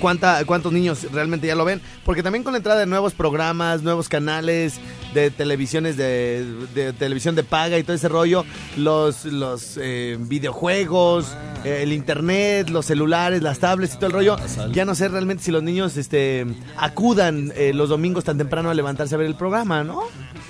cuánta, 0.00 0.44
cuántos 0.44 0.72
niños 0.72 1.06
realmente 1.12 1.46
ya 1.46 1.54
lo 1.54 1.64
ven. 1.64 1.80
Porque 2.04 2.22
también 2.22 2.44
con 2.44 2.52
la 2.52 2.58
entrada 2.58 2.80
de 2.80 2.86
nuevos 2.86 3.14
programas, 3.14 3.82
nuevos 3.82 4.08
canales 4.08 4.74
de 5.14 5.30
televisiones 5.30 5.96
de, 5.96 6.44
de 6.74 6.92
televisión 6.92 7.34
de 7.34 7.44
paga 7.44 7.78
y 7.78 7.82
todo 7.82 7.94
ese 7.94 8.08
rollo, 8.08 8.44
los, 8.76 9.24
los 9.24 9.78
eh, 9.80 10.16
videojuegos, 10.20 11.36
eh, 11.64 11.80
el 11.82 11.92
internet, 11.92 12.70
los 12.70 12.86
celulares, 12.86 13.42
las 13.42 13.58
tablets 13.58 13.94
y 13.94 13.96
todo 13.96 14.06
el 14.06 14.12
rollo, 14.12 14.36
ya 14.72 14.84
no 14.84 14.94
sé 14.94 15.08
realmente 15.08 15.42
si 15.42 15.50
los 15.50 15.62
niños 15.62 15.96
este, 15.96 16.46
acudan 16.76 17.52
eh, 17.56 17.72
los 17.74 17.88
domingos 17.88 18.24
tan 18.24 18.38
temprano 18.38 18.70
a 18.70 18.74
levantarse 18.74 19.14
a 19.14 19.18
ver 19.18 19.26
el 19.26 19.36
programa, 19.36 19.84
¿no? 19.84 20.02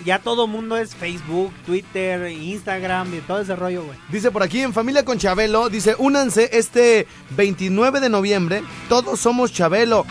Ya 0.04 0.20
todo 0.20 0.46
mundo 0.46 0.76
es 0.76 0.94
Facebook, 0.94 1.52
Twitter, 1.66 2.30
Instagram 2.30 3.14
y 3.14 3.18
todo 3.20 3.40
ese 3.40 3.56
rollo, 3.56 3.84
güey. 3.84 3.98
Dice 4.10 4.30
por 4.30 4.42
aquí 4.42 4.60
en 4.60 4.72
Familia 4.72 5.04
con 5.04 5.18
Chabelo, 5.18 5.68
dice, 5.68 5.94
únanse 5.98 6.50
este 6.52 7.06
29 7.30 8.00
de 8.00 8.08
noviembre, 8.08 8.62
todos 8.88 9.20
somos 9.20 9.52
Chabelo. 9.52 10.06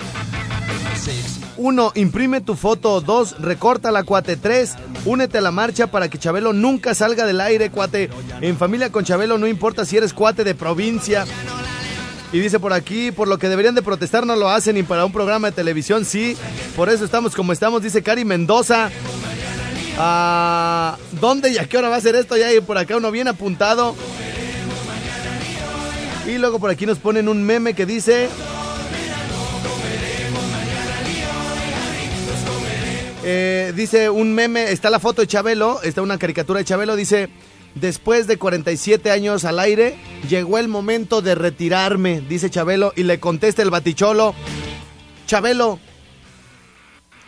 Uno, 1.58 1.92
imprime 1.96 2.42
tu 2.42 2.56
foto. 2.56 3.02
Dos, 3.02 3.40
recorta 3.40 3.92
la 3.92 4.04
cuate. 4.04 4.38
Tres, 4.38 4.76
únete 5.06 5.40
a 5.40 5.42
la 5.42 5.52
marcha 5.52 5.88
para 5.88 6.08
que 6.08 6.20
Chabelo 6.20 6.54
nunca 6.54 6.94
salga 6.94 7.26
del 7.26 7.42
aire, 7.42 7.72
cuate. 7.72 8.10
En 8.42 8.58
Familia 8.58 8.92
con 8.92 9.04
Chabelo 9.04 9.38
no 9.38 9.48
importa 9.48 9.84
si 9.86 9.98
eres 9.98 10.14
cuate 10.14 10.44
de 10.44 10.54
provincia. 10.56 11.26
Y 12.32 12.40
dice 12.40 12.60
por 12.60 12.74
aquí, 12.74 13.12
por 13.12 13.28
lo 13.28 13.40
que 13.40 13.50
deberían 13.50 13.74
de 13.74 13.82
protestar 13.82 14.26
no 14.26 14.36
lo 14.36 14.50
hacen 14.50 14.78
y 14.78 14.84
para 14.84 15.06
un 15.06 15.14
programa 15.14 15.50
de 15.50 15.56
televisión 15.56 16.06
sí. 16.06 16.38
Por 16.76 16.90
eso 16.90 17.06
estamos 17.06 17.36
como 17.36 17.54
estamos, 17.54 17.82
dice 17.82 18.04
Cari 18.04 18.26
Mendoza. 18.26 18.92
Ah, 19.98 20.98
¿Dónde 21.20 21.52
y 21.52 21.58
a 21.58 21.68
qué 21.68 21.78
hora 21.78 21.90
va 21.90 21.96
a 21.96 22.02
ser 22.02 22.16
esto? 22.16 22.38
Ya 22.38 22.48
hay 22.48 22.60
por 22.62 22.78
acá 22.78 22.98
uno 22.98 23.10
bien 23.12 23.28
apuntado. 23.28 23.96
Y 26.28 26.38
luego 26.38 26.60
por 26.60 26.70
aquí 26.70 26.86
nos 26.86 27.00
ponen 27.00 27.28
un 27.30 27.44
meme 27.44 27.74
que 27.74 27.86
dice... 27.86 28.30
Eh, 33.30 33.74
dice 33.76 34.10
un 34.10 34.34
meme, 34.34 34.72
está 34.72 34.90
la 34.90 35.02
foto 35.02 35.20
de 35.22 35.28
Chabelo, 35.28 35.82
está 35.82 36.02
una 36.02 36.18
caricatura 36.18 36.60
de 36.60 36.64
Chabelo, 36.64 36.96
dice, 36.96 37.28
después 37.76 38.26
de 38.26 38.38
47 38.38 39.12
años 39.12 39.44
al 39.44 39.60
aire, 39.60 39.98
llegó 40.30 40.60
el 40.60 40.70
momento 40.70 41.22
de 41.22 41.36
retirarme, 41.36 42.22
dice 42.22 42.50
Chabelo, 42.50 42.94
y 42.96 43.04
le 43.04 43.20
contesta 43.20 43.62
el 43.62 43.70
baticholo, 43.70 44.34
Chabelo, 45.26 45.78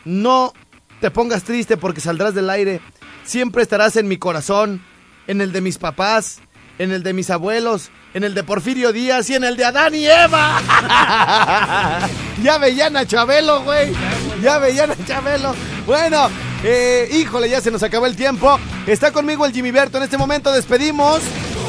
no 0.06 0.54
te 1.02 1.12
pongas 1.12 1.44
triste 1.44 1.76
porque 1.76 2.00
saldrás 2.00 2.34
del 2.34 2.50
aire, 2.50 2.80
siempre 3.26 3.62
estarás 3.62 3.98
en 3.98 4.08
mi 4.08 4.16
corazón, 4.16 4.82
en 5.28 5.42
el 5.42 5.52
de 5.52 5.60
mis 5.60 5.80
papás, 5.80 6.40
en 6.78 6.94
el 6.94 7.04
de 7.04 7.12
mis 7.12 7.30
abuelos, 7.30 7.92
en 8.14 8.24
el 8.24 8.34
de 8.34 8.44
Porfirio 8.44 8.92
Díaz 8.92 9.30
y 9.30 9.36
en 9.36 9.44
el 9.44 9.56
de 9.56 9.66
Adán 9.66 9.94
y 9.96 10.08
Eva. 10.08 10.62
ya 12.44 12.58
veían 12.58 12.98
a 12.98 13.06
Chabelo, 13.06 13.64
güey. 13.64 13.92
Ya 14.42 14.58
veían 14.58 14.92
a 14.92 15.06
Chabelo. 15.06 15.54
Bueno, 15.86 16.30
eh, 16.64 17.10
híjole, 17.12 17.50
ya 17.50 17.62
se 17.62 17.72
nos 17.72 17.84
acabó 17.84 18.06
el 18.06 18.16
tiempo. 18.16 18.60
Está 18.88 19.12
conmigo 19.12 19.46
el 19.46 19.54
Jimmy 19.54 19.72
Berto. 19.72 19.98
En 19.98 20.04
este 20.04 20.18
momento 20.18 20.52
despedimos 20.52 21.22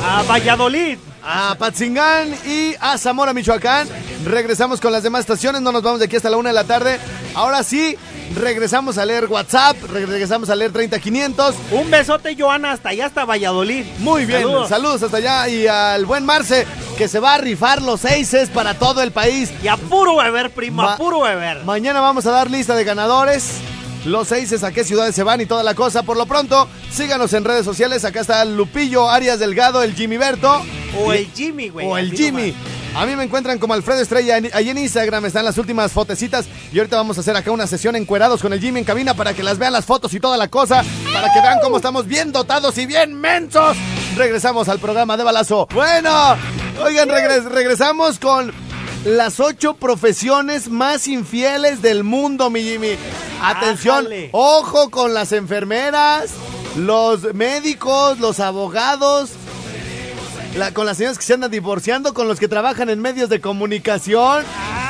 A 0.04 0.22
Valladolid. 0.22 0.98
a 1.22 1.54
Patzingán 1.58 2.34
y 2.46 2.74
a 2.80 2.96
Zamora, 2.98 3.32
Michoacán. 3.34 3.86
Regresamos 4.24 4.80
con 4.80 4.92
las 4.92 5.02
demás 5.02 5.20
estaciones. 5.20 5.60
No 5.60 5.72
nos 5.72 5.82
vamos 5.82 5.98
de 6.00 6.06
aquí 6.06 6.16
hasta 6.16 6.30
la 6.30 6.36
una 6.36 6.48
de 6.50 6.54
la 6.54 6.64
tarde. 6.64 6.98
Ahora 7.34 7.62
sí, 7.62 7.96
regresamos 8.34 8.96
a 8.98 9.04
leer 9.04 9.26
WhatsApp. 9.26 9.76
Regresamos 9.92 10.48
a 10.50 10.56
leer 10.56 10.72
30500. 10.72 11.54
Un 11.72 11.90
besote, 11.90 12.34
Joana, 12.38 12.72
hasta 12.72 12.88
allá, 12.90 13.06
hasta 13.06 13.24
Valladolid. 13.24 13.84
Muy 13.98 14.24
bien, 14.26 14.40
saludos. 14.42 14.68
Saludos. 14.68 15.02
hasta 15.02 15.16
allá 15.18 15.48
y 15.48 15.66
al 15.66 16.06
buen 16.06 16.24
Marce 16.24 16.66
que 16.96 17.06
se 17.08 17.20
va 17.20 17.34
a 17.34 17.38
rifar 17.38 17.82
los 17.82 18.00
seises 18.00 18.48
para 18.50 18.74
todo 18.74 19.02
el 19.02 19.12
país. 19.12 19.50
Y 19.62 19.68
a 19.68 19.76
puro 19.76 20.16
beber, 20.16 20.50
primo, 20.50 20.82
Ma- 20.82 20.94
a 20.94 20.96
puro 20.96 21.20
beber. 21.20 21.64
Mañana 21.64 22.00
vamos 22.00 22.26
a 22.26 22.30
dar 22.30 22.50
lista 22.50 22.74
de 22.74 22.84
ganadores. 22.84 23.60
Los 24.04 24.28
seises, 24.28 24.64
a 24.64 24.72
qué 24.72 24.82
ciudades 24.82 25.14
se 25.14 25.22
van 25.22 25.40
y 25.40 25.46
toda 25.46 25.62
la 25.62 25.74
cosa. 25.74 26.02
Por 26.02 26.16
lo 26.16 26.24
pronto, 26.26 26.68
síganos 26.90 27.32
en 27.34 27.44
redes 27.44 27.64
sociales. 27.64 28.04
Acá 28.04 28.20
está 28.20 28.44
Lupillo, 28.44 29.10
Arias 29.10 29.38
Delgado, 29.38 29.82
el 29.82 29.94
Jimmy 29.94 30.16
Berto. 30.16 30.62
O 30.98 31.12
el 31.12 31.26
Jimmy, 31.34 31.68
güey. 31.68 31.86
o 31.86 31.98
el 31.98 32.12
Jimmy. 32.12 32.54
A 32.96 33.06
mí 33.06 33.14
me 33.14 33.22
encuentran 33.22 33.58
como 33.58 33.74
Alfredo 33.74 34.00
Estrella. 34.00 34.40
Ahí 34.52 34.68
en 34.70 34.78
Instagram 34.78 35.24
están 35.26 35.44
las 35.44 35.58
últimas 35.58 35.92
fotecitas. 35.92 36.46
Y 36.72 36.78
ahorita 36.78 36.96
vamos 36.96 37.18
a 37.18 37.20
hacer 37.20 37.36
acá 37.36 37.50
una 37.52 37.66
sesión 37.66 37.94
encuerados 37.94 38.40
con 38.42 38.52
el 38.52 38.60
Jimmy 38.60 38.80
en 38.80 38.84
cabina 38.84 39.14
para 39.14 39.32
que 39.34 39.42
las 39.44 39.58
vean 39.58 39.72
las 39.74 39.84
fotos 39.84 40.12
y 40.14 40.18
toda 40.18 40.36
la 40.36 40.48
cosa. 40.48 40.82
Para 41.12 41.32
que 41.32 41.40
vean 41.40 41.58
cómo 41.62 41.76
estamos 41.76 42.06
bien 42.06 42.32
dotados 42.32 42.76
y 42.78 42.86
bien 42.86 43.14
mensos. 43.14 43.76
Regresamos 44.16 44.68
al 44.68 44.80
programa 44.80 45.16
de 45.16 45.22
balazo. 45.24 45.68
Bueno, 45.72 46.36
oigan, 46.82 47.08
regres- 47.10 47.44
regresamos 47.44 48.18
con 48.18 48.50
las 49.04 49.40
ocho 49.40 49.74
profesiones 49.74 50.68
más 50.68 51.08
infieles 51.08 51.80
del 51.82 52.04
mundo, 52.04 52.50
mi 52.50 52.62
Jimmy. 52.62 52.96
Atención, 53.42 54.00
Ájale. 54.00 54.28
ojo 54.32 54.90
con 54.90 55.14
las 55.14 55.32
enfermeras, 55.32 56.30
los 56.76 57.32
médicos, 57.34 58.18
los 58.18 58.40
abogados, 58.40 59.30
la- 60.56 60.74
con 60.74 60.84
las 60.84 60.98
señoras 60.98 61.16
que 61.18 61.24
se 61.24 61.34
andan 61.34 61.50
divorciando, 61.50 62.12
con 62.12 62.28
los 62.28 62.38
que 62.38 62.48
trabajan 62.48 62.90
en 62.90 63.00
medios 63.00 63.28
de 63.30 63.40
comunicación. 63.40 64.44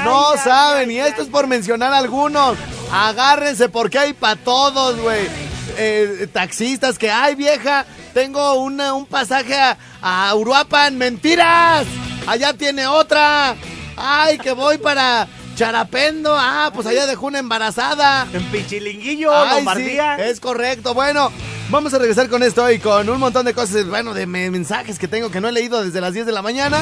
no 0.05 0.31
ay, 0.33 0.39
saben, 0.43 0.89
ay, 0.89 0.97
y 0.97 0.99
esto 0.99 1.23
es 1.23 1.29
por 1.29 1.47
mencionar 1.47 1.93
algunos. 1.93 2.57
Agárrense 2.91 3.69
porque 3.69 3.99
hay 3.99 4.13
para 4.15 4.37
todos, 4.37 4.99
güey. 4.99 5.29
Eh, 5.77 6.27
taxistas 6.33 6.99
que, 6.99 7.11
ay 7.11 7.35
vieja, 7.35 7.85
tengo 8.15 8.55
una- 8.55 8.95
un 8.95 9.05
pasaje 9.07 9.55
a, 9.55 9.77
a 10.03 10.35
Uruapan. 10.35 10.97
Mentiras. 10.97 11.87
Allá 12.27 12.55
tiene 12.55 12.87
otra. 12.87 13.55
Ay, 14.01 14.39
que 14.39 14.53
voy 14.53 14.79
para 14.79 15.29
Charapendo. 15.57 16.35
Ah, 16.39 16.71
pues 16.75 16.87
allá 16.87 17.07
dejó 17.07 17.27
una 17.27 17.39
embarazada. 17.39 18.27
En 18.33 18.43
Pichilinguillo, 18.45 19.35
Ay, 19.35 19.57
Lombardía. 19.57 20.17
sí, 20.17 20.23
es 20.25 20.41
correcto. 20.41 20.95
Bueno, 20.95 21.31
vamos 21.69 21.93
a 21.95 21.99
regresar 21.99 22.29
con 22.29 22.43
esto 22.43 22.71
y 22.71 22.79
con 22.79 23.09
un 23.09 23.19
montón 23.21 23.45
de 23.47 23.53
cosas, 23.55 23.87
bueno, 23.87 24.15
de 24.15 24.27
me- 24.27 24.51
mensajes 24.51 24.99
que 24.99 25.07
tengo 25.09 25.31
que 25.31 25.41
no 25.41 25.49
he 25.49 25.53
leído 25.53 25.83
desde 25.85 26.01
las 26.01 26.15
10 26.15 26.27
de 26.27 26.33
la 26.33 26.43
mañana. 26.43 26.79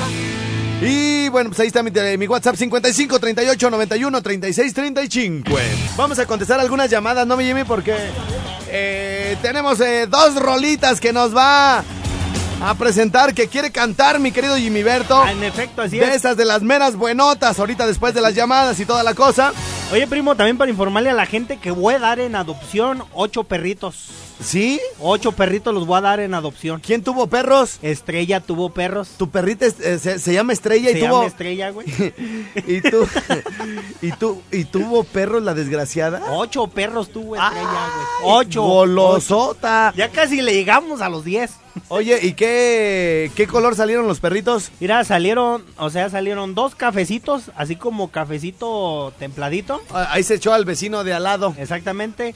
Y 0.81 1.29
bueno, 1.31 1.51
pues 1.51 1.59
ahí 1.59 1.67
está 1.67 1.83
mi, 1.83 1.91
mi 1.91 2.27
WhatsApp 2.29 2.55
55 2.55 3.19
38 3.19 3.69
91 3.71 4.23
36 4.23 4.73
35. 4.75 5.51
Vamos 5.97 6.19
a 6.21 6.27
contestar 6.27 6.61
algunas 6.61 6.89
llamadas, 6.89 7.27
¿no, 7.27 7.37
mi 7.37 7.45
Jimmy? 7.47 7.65
Porque 7.65 7.97
eh, 8.69 9.37
tenemos 9.43 9.81
eh, 9.81 10.07
dos 10.09 10.37
rolitas 10.37 11.01
que 11.01 11.13
nos 11.13 11.37
va 11.37 11.83
a 12.61 12.75
presentar, 12.75 13.35
que 13.35 13.47
quiere 13.49 13.71
cantar 13.71 14.19
mi 14.19 14.33
querido 14.33 14.57
Jimmy 14.57 14.83
Berto. 14.83 15.21
Ah, 15.23 15.33
en 15.33 15.45
efecto, 15.45 15.83
así 15.83 15.99
De 15.99 16.07
es. 16.09 16.17
esas 16.17 16.37
de 16.37 16.45
las 16.45 16.63
meras 16.63 16.97
buenotas, 16.97 17.59
ahorita 17.59 17.87
después 17.87 18.15
de 18.15 18.21
las 18.21 18.35
llamadas 18.35 18.79
y 18.81 18.85
toda 18.87 19.03
la 19.03 19.15
cosa. 19.15 19.53
Oye, 19.93 20.07
primo, 20.07 20.35
también 20.35 20.59
para 20.59 20.71
informarle 20.71 21.11
a 21.11 21.15
la 21.15 21.25
gente 21.27 21.59
que 21.59 21.71
voy 21.71 21.95
a 21.95 21.99
dar 21.99 22.19
en 22.21 22.35
adopción 22.37 23.03
ocho 23.15 23.45
perritos. 23.45 24.09
¿Sí? 24.41 24.81
Ocho 25.01 25.33
perritos 25.33 25.75
los 25.75 25.87
voy 25.87 25.99
a 25.99 26.03
dar 26.03 26.21
en 26.21 26.33
adopción. 26.35 26.81
¿Quién 26.81 27.03
tuvo 27.03 27.27
perros? 27.27 27.79
Estrella 27.83 28.39
tuvo 28.41 28.71
perros. 28.71 29.09
Tu 29.19 29.31
perrita 29.31 29.67
es- 29.67 29.81
eh, 29.81 29.99
se, 29.99 30.19
se 30.21 30.33
llama 30.33 30.53
Estrella 30.53 30.91
Se 30.93 30.99
y 30.99 31.03
tuvo 31.03 31.23
Estrella, 31.25 31.71
güey. 31.71 31.87
y 32.67 32.81
tú 32.83 33.09
y 34.03 34.13
tú 34.13 34.43
y 34.53 34.65
tuvo 34.65 35.03
perros 35.05 35.43
la 35.43 35.55
desgraciada. 35.55 36.23
Ocho 36.31 36.67
perros 36.69 37.11
tuvo 37.11 37.35
Ay, 37.35 37.41
Estrella, 37.49 37.89
güey. 38.23 38.35
Ocho. 38.37 38.63
Golosota. 38.63 39.93
Ya 39.97 40.09
casi 40.11 40.41
le 40.43 40.53
llegamos 40.55 41.01
a 41.01 41.09
los 41.09 41.25
diez. 41.25 41.53
Oye, 41.89 42.19
¿y 42.23 42.33
qué 42.33 43.31
qué 43.35 43.47
color 43.47 43.75
salieron 43.77 44.07
los 44.07 44.21
perritos? 44.21 44.71
Mira, 44.81 45.05
salieron, 45.05 45.65
o 45.77 45.91
sea, 45.91 46.11
salieron 46.11 46.55
dos 46.55 46.75
cafecitos, 46.75 47.51
así 47.57 47.77
como 47.77 48.11
cafecito 48.11 49.13
templadito. 49.19 49.83
Ah, 49.93 50.09
Ahí 50.11 50.23
se 50.23 50.35
echó 50.35 50.53
al 50.53 50.65
vecino 50.65 51.05
de 51.05 51.13
al 51.15 51.23
lado. 51.25 51.55
Exactamente. 51.59 52.35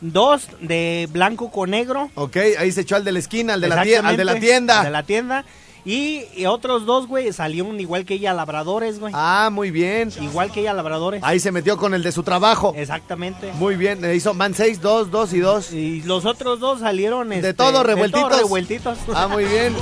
dos 0.00 0.48
de 0.60 1.08
blanco 1.12 1.50
con 1.50 1.70
negro. 1.70 2.10
Ok, 2.14 2.36
ahí 2.58 2.72
se 2.72 2.82
echó 2.82 2.96
al 2.96 3.04
de 3.04 3.12
la 3.12 3.18
esquina, 3.20 3.54
al 3.54 3.60
de 3.60 3.68
la, 3.68 3.82
tienda, 3.82 4.08
al 4.08 4.16
de 4.16 4.24
la 4.24 4.34
tienda. 4.40 4.78
al 4.80 4.84
de 4.84 4.90
la 4.90 5.02
tienda. 5.04 5.44
Y, 5.84 6.24
y 6.36 6.46
otros 6.46 6.86
dos, 6.86 7.08
güey, 7.08 7.32
salieron 7.32 7.80
igual 7.80 8.04
que 8.04 8.14
ella, 8.14 8.32
labradores, 8.32 9.00
güey. 9.00 9.12
Ah, 9.16 9.50
muy 9.50 9.70
bien. 9.70 10.10
Igual 10.20 10.52
que 10.52 10.60
ella, 10.60 10.72
labradores. 10.74 11.22
Ahí 11.24 11.40
se 11.40 11.50
metió 11.50 11.76
con 11.76 11.92
el 11.94 12.02
de 12.02 12.12
su 12.12 12.22
trabajo. 12.22 12.72
Exactamente. 12.76 13.52
Muy 13.54 13.74
bien, 13.74 14.00
le 14.00 14.14
hizo 14.14 14.32
man 14.32 14.54
6, 14.54 14.80
2, 14.80 15.10
2 15.10 15.32
y 15.32 15.38
2. 15.40 15.72
Y 15.72 16.02
los 16.02 16.24
otros 16.24 16.60
dos 16.60 16.80
salieron 16.80 17.32
este, 17.32 17.52
todo, 17.52 17.82
revueltitos. 17.82 18.22
De 18.22 18.28
todo 18.30 18.42
revueltitos. 18.42 18.98
Ah, 19.14 19.26
muy 19.26 19.44
bien. 19.44 19.74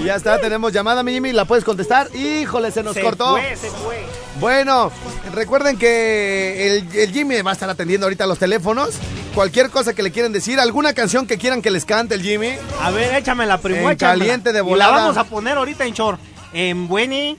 Y 0.00 0.04
ya 0.04 0.16
está, 0.16 0.40
tenemos 0.40 0.72
llamada, 0.72 1.02
mi 1.02 1.12
Jimmy, 1.12 1.32
¿la 1.32 1.44
puedes 1.44 1.64
contestar? 1.64 2.08
Híjole, 2.16 2.72
se 2.72 2.82
nos 2.82 2.94
se 2.94 3.02
cortó. 3.02 3.32
Fue, 3.32 3.56
se 3.56 3.70
fue. 3.70 4.02
Bueno, 4.40 4.90
recuerden 5.32 5.78
que 5.78 6.78
el, 6.78 6.88
el 6.96 7.12
Jimmy 7.12 7.40
va 7.42 7.50
a 7.50 7.54
estar 7.54 7.70
atendiendo 7.70 8.06
ahorita 8.06 8.26
los 8.26 8.38
teléfonos. 8.38 8.98
Cualquier 9.34 9.70
cosa 9.70 9.94
que 9.94 10.02
le 10.04 10.12
quieran 10.12 10.32
decir, 10.32 10.60
alguna 10.60 10.94
canción 10.94 11.26
que 11.26 11.38
quieran 11.38 11.60
que 11.60 11.70
les 11.70 11.84
cante 11.84 12.14
el 12.14 12.22
Jimmy. 12.22 12.52
A 12.80 12.90
ver, 12.92 13.14
échamela, 13.16 13.58
primo, 13.58 13.80
En 13.80 13.90
échamela. 13.90 14.18
caliente 14.24 14.52
de 14.52 14.60
Y 14.60 14.62
volada. 14.62 14.92
la 14.92 14.98
vamos 14.98 15.16
a 15.16 15.24
poner 15.24 15.56
ahorita 15.58 15.84
en 15.84 15.92
short. 15.92 16.20
En 16.52 16.86
Bueni. 16.86 17.36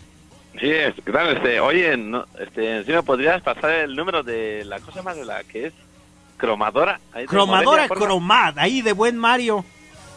Sí, 0.60 0.70
es- 0.70 0.94
claro, 1.06 1.32
este, 1.32 1.60
oye, 1.62 1.96
no, 1.96 2.26
este, 2.40 2.84
¿sí 2.84 2.92
me 2.92 3.02
podrías 3.02 3.42
pasar 3.42 3.72
el 3.72 3.96
número 3.96 4.24
de 4.24 4.66
la 4.66 4.80
cosa 4.82 5.02
más 5.04 5.16
de 5.16 5.24
la 5.26 5.44
que 5.46 5.68
es 5.68 5.74
cromadora? 6.38 7.00
Ahí 7.14 7.26
Cromadora? 7.26 7.88
Cromad, 7.88 8.58
ahí 8.60 8.82
de 8.82 8.92
buen 8.92 9.18
Mario. 9.18 9.64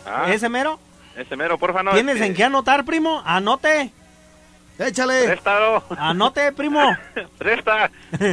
Ah, 0.05 0.27
¿Ese 0.33 0.49
mero? 0.49 0.81
ese 1.17 1.37
mero, 1.37 1.59
porfa, 1.59 1.83
no. 1.83 1.93
¿Tienes 1.93 2.15
este, 2.17 2.27
en 2.27 2.35
qué 2.35 2.45
anotar, 2.45 2.85
primo? 2.85 3.23
Anote. 3.25 3.93
Échale. 4.79 5.25
Préstalo. 5.27 5.83
Anote, 5.99 6.53
primo. 6.53 6.81
Presta. 7.39 7.91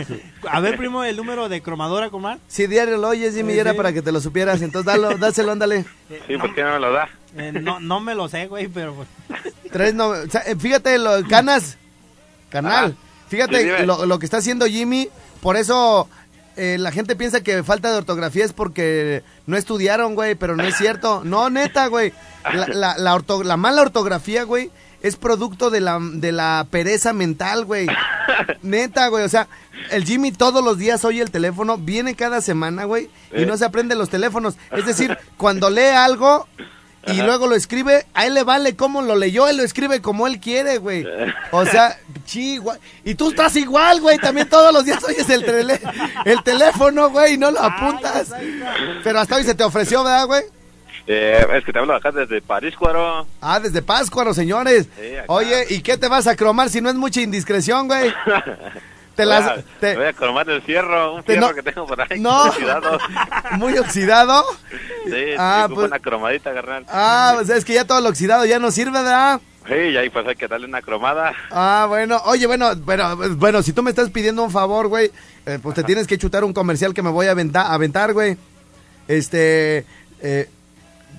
A 0.49 0.59
ver, 0.59 0.77
primo, 0.77 1.03
el 1.03 1.17
número 1.17 1.49
de 1.49 1.61
cromadora 1.61 2.09
Cromad. 2.09 2.37
Si 2.47 2.67
diario 2.67 2.97
lo 2.97 3.09
oyes, 3.09 3.33
Jimmy, 3.35 3.53
Sí, 3.53 3.59
era 3.59 3.71
sí. 3.71 3.77
para 3.77 3.91
que 3.93 4.01
te 4.03 4.11
lo 4.11 4.21
supieras. 4.21 4.61
Entonces, 4.61 4.85
dalo, 4.85 5.17
dáselo, 5.17 5.51
ándale. 5.53 5.85
Sí, 6.27 6.37
¿por 6.37 6.53
qué 6.53 6.63
no 6.63 6.73
me 6.73 6.79
lo 6.79 6.91
da? 6.91 7.09
Eh, 7.35 7.51
no, 7.51 7.79
no 7.79 7.99
me 7.99 8.13
lo 8.15 8.27
sé, 8.29 8.47
güey, 8.47 8.67
pero... 8.67 8.93
pues, 8.93 9.07
Tres 9.71 9.93
no, 9.93 10.09
o 10.09 10.29
sea, 10.29 10.41
eh, 10.41 10.55
fíjate, 10.55 10.97
lo, 10.99 11.21
canas, 11.27 11.77
canal. 12.49 12.95
Fíjate 13.27 13.79
Sí, 13.79 13.85
lo, 13.85 14.05
lo 14.05 14.19
que 14.19 14.25
está 14.25 14.37
haciendo 14.37 14.67
Jimmy. 14.67 15.09
Por 15.41 15.57
eso 15.57 16.07
eh, 16.55 16.77
la 16.79 16.91
gente 16.91 17.15
piensa 17.15 17.41
que 17.41 17.63
falta 17.63 17.91
de 17.91 17.97
ortografía 17.97 18.45
es 18.45 18.53
porque 18.53 19.23
no 19.47 19.57
estudiaron, 19.57 20.15
güey, 20.15 20.35
pero 20.35 20.55
no 20.55 20.63
es 20.63 20.77
cierto. 20.77 21.21
No, 21.25 21.49
neta, 21.49 21.87
güey. 21.87 22.13
La, 22.53 22.67
la, 22.67 22.97
la 22.97 23.15
orto- 23.15 23.43
la 23.43 23.57
mala 23.57 23.81
ortografía, 23.81 24.43
güey, 24.43 24.69
es 25.07 25.15
producto 25.17 25.69
de 25.69 25.81
la, 25.81 25.99
de 26.01 26.31
la 26.31 26.65
pereza 26.69 27.13
mental, 27.13 27.65
güey. 27.65 27.87
Neta, 28.61 29.07
güey. 29.09 29.23
O 29.23 29.29
sea, 29.29 29.47
el 29.91 30.05
Jimmy 30.05 30.31
todos 30.31 30.63
los 30.63 30.77
días 30.77 31.05
oye 31.05 31.21
el 31.21 31.31
teléfono, 31.31 31.77
viene 31.77 32.15
cada 32.15 32.41
semana, 32.41 32.85
güey, 32.85 33.09
y 33.33 33.43
Eh. 33.43 33.45
no 33.45 33.57
se 33.57 33.65
aprende 33.65 33.95
los 33.95 34.09
teléfonos. 34.09 34.55
Es 34.71 34.85
decir, 34.91 35.17
cuando 35.37 35.69
lee 35.69 35.81
algo 35.95 36.47
y 37.07 37.21
luego 37.21 37.45
lo 37.45 37.53
escribe, 37.53 38.07
a 38.15 38.25
él 38.25 38.33
le 38.33 38.43
vale 38.43 38.75
cómo 38.75 39.03
lo 39.03 39.15
leyó, 39.15 39.47
él 39.47 39.57
lo 39.57 39.63
escribe 39.63 40.01
como 40.01 40.25
él 40.25 40.39
quiere, 40.39 40.79
güey. 40.79 41.05
O 41.51 41.63
sea, 41.65 41.99
chigua. 42.25 42.79
Y 43.03 43.13
tú 43.13 43.29
estás 43.29 43.55
igual, 43.57 44.01
güey, 44.01 44.17
también 44.17 44.49
todos 44.49 44.73
los 44.73 44.83
días 44.85 45.03
oyes 45.03 45.29
el, 45.29 45.45
tele- 45.45 45.79
el 46.25 46.41
teléfono, 46.43 47.11
güey, 47.11 47.35
y 47.35 47.37
no 47.37 47.51
lo 47.51 47.61
apuntas. 47.61 48.29
Pero 49.03 49.19
hasta 49.19 49.35
hoy 49.35 49.43
se 49.43 49.53
te 49.53 49.63
ofreció, 49.63 50.03
¿verdad, 50.03 50.25
güey? 50.25 50.41
Eh, 51.07 51.45
es 51.53 51.63
que 51.63 51.71
te 51.71 51.79
hablo 51.79 51.93
acá 51.95 52.11
desde 52.11 52.41
París, 52.41 52.75
Cuaro. 52.75 53.27
Ah, 53.41 53.59
desde 53.59 53.81
Páscuaro, 53.81 54.33
señores. 54.33 54.87
Sí. 54.99 55.13
Oye, 55.27 55.65
¿y 55.69 55.81
qué 55.81 55.97
te 55.97 56.07
vas 56.07 56.25
a 56.27 56.35
cromar 56.35 56.69
si 56.69 56.81
no 56.81 56.89
es 56.89 56.95
mucha 56.95 57.21
indiscreción, 57.21 57.87
güey? 57.87 58.11
Te 59.15 59.23
voy, 59.23 59.29
las... 59.33 59.47
a, 59.47 59.55
te- 59.79 59.95
voy 59.95 60.07
a 60.07 60.11
cromar 60.11 60.49
el 60.49 60.61
fierro, 60.61 61.13
un 61.15 61.23
te 61.23 61.31
fierro 61.33 61.47
no- 61.47 61.53
que 61.55 61.63
tengo 61.63 61.87
por 61.87 62.01
ahí. 62.01 62.19
No. 62.19 62.51
Cuidado. 62.53 62.97
Muy 63.53 63.77
oxidado. 63.77 64.43
Sí, 65.05 65.23
Ah, 65.37 65.67
sí, 65.69 65.73
pues- 65.73 65.87
una 65.87 65.99
cromadita, 65.99 66.53
carnal. 66.53 66.85
Ah, 66.89 67.31
pues 67.35 67.49
es 67.49 67.63
que 67.63 67.75
ya 67.75 67.85
todo 67.85 68.01
lo 68.01 68.09
oxidado 68.09 68.43
ya 68.45 68.59
no 68.59 68.71
sirve, 68.71 68.91
¿verdad? 68.91 69.39
Sí, 69.67 69.73
y 69.73 69.95
ahí 69.95 70.09
pues 70.09 70.27
hay 70.27 70.35
que 70.35 70.49
darle 70.49 70.67
una 70.67 70.81
cromada. 70.81 71.33
Ah, 71.49 71.85
bueno, 71.87 72.21
oye, 72.25 72.45
bueno, 72.45 72.75
bueno, 72.75 73.15
bueno, 73.37 73.63
si 73.63 73.71
tú 73.71 73.81
me 73.83 73.89
estás 73.91 74.09
pidiendo 74.09 74.43
un 74.43 74.51
favor, 74.51 74.89
güey, 74.89 75.09
eh, 75.45 75.59
pues 75.63 75.75
te 75.75 75.83
tienes 75.85 76.07
que 76.07 76.17
chutar 76.17 76.43
un 76.43 76.51
comercial 76.51 76.93
que 76.93 77.01
me 77.01 77.09
voy 77.09 77.27
a 77.27 77.31
aventa- 77.31 77.71
aventar, 77.71 78.11
güey. 78.11 78.35
Este, 79.07 79.85
eh, 80.21 80.49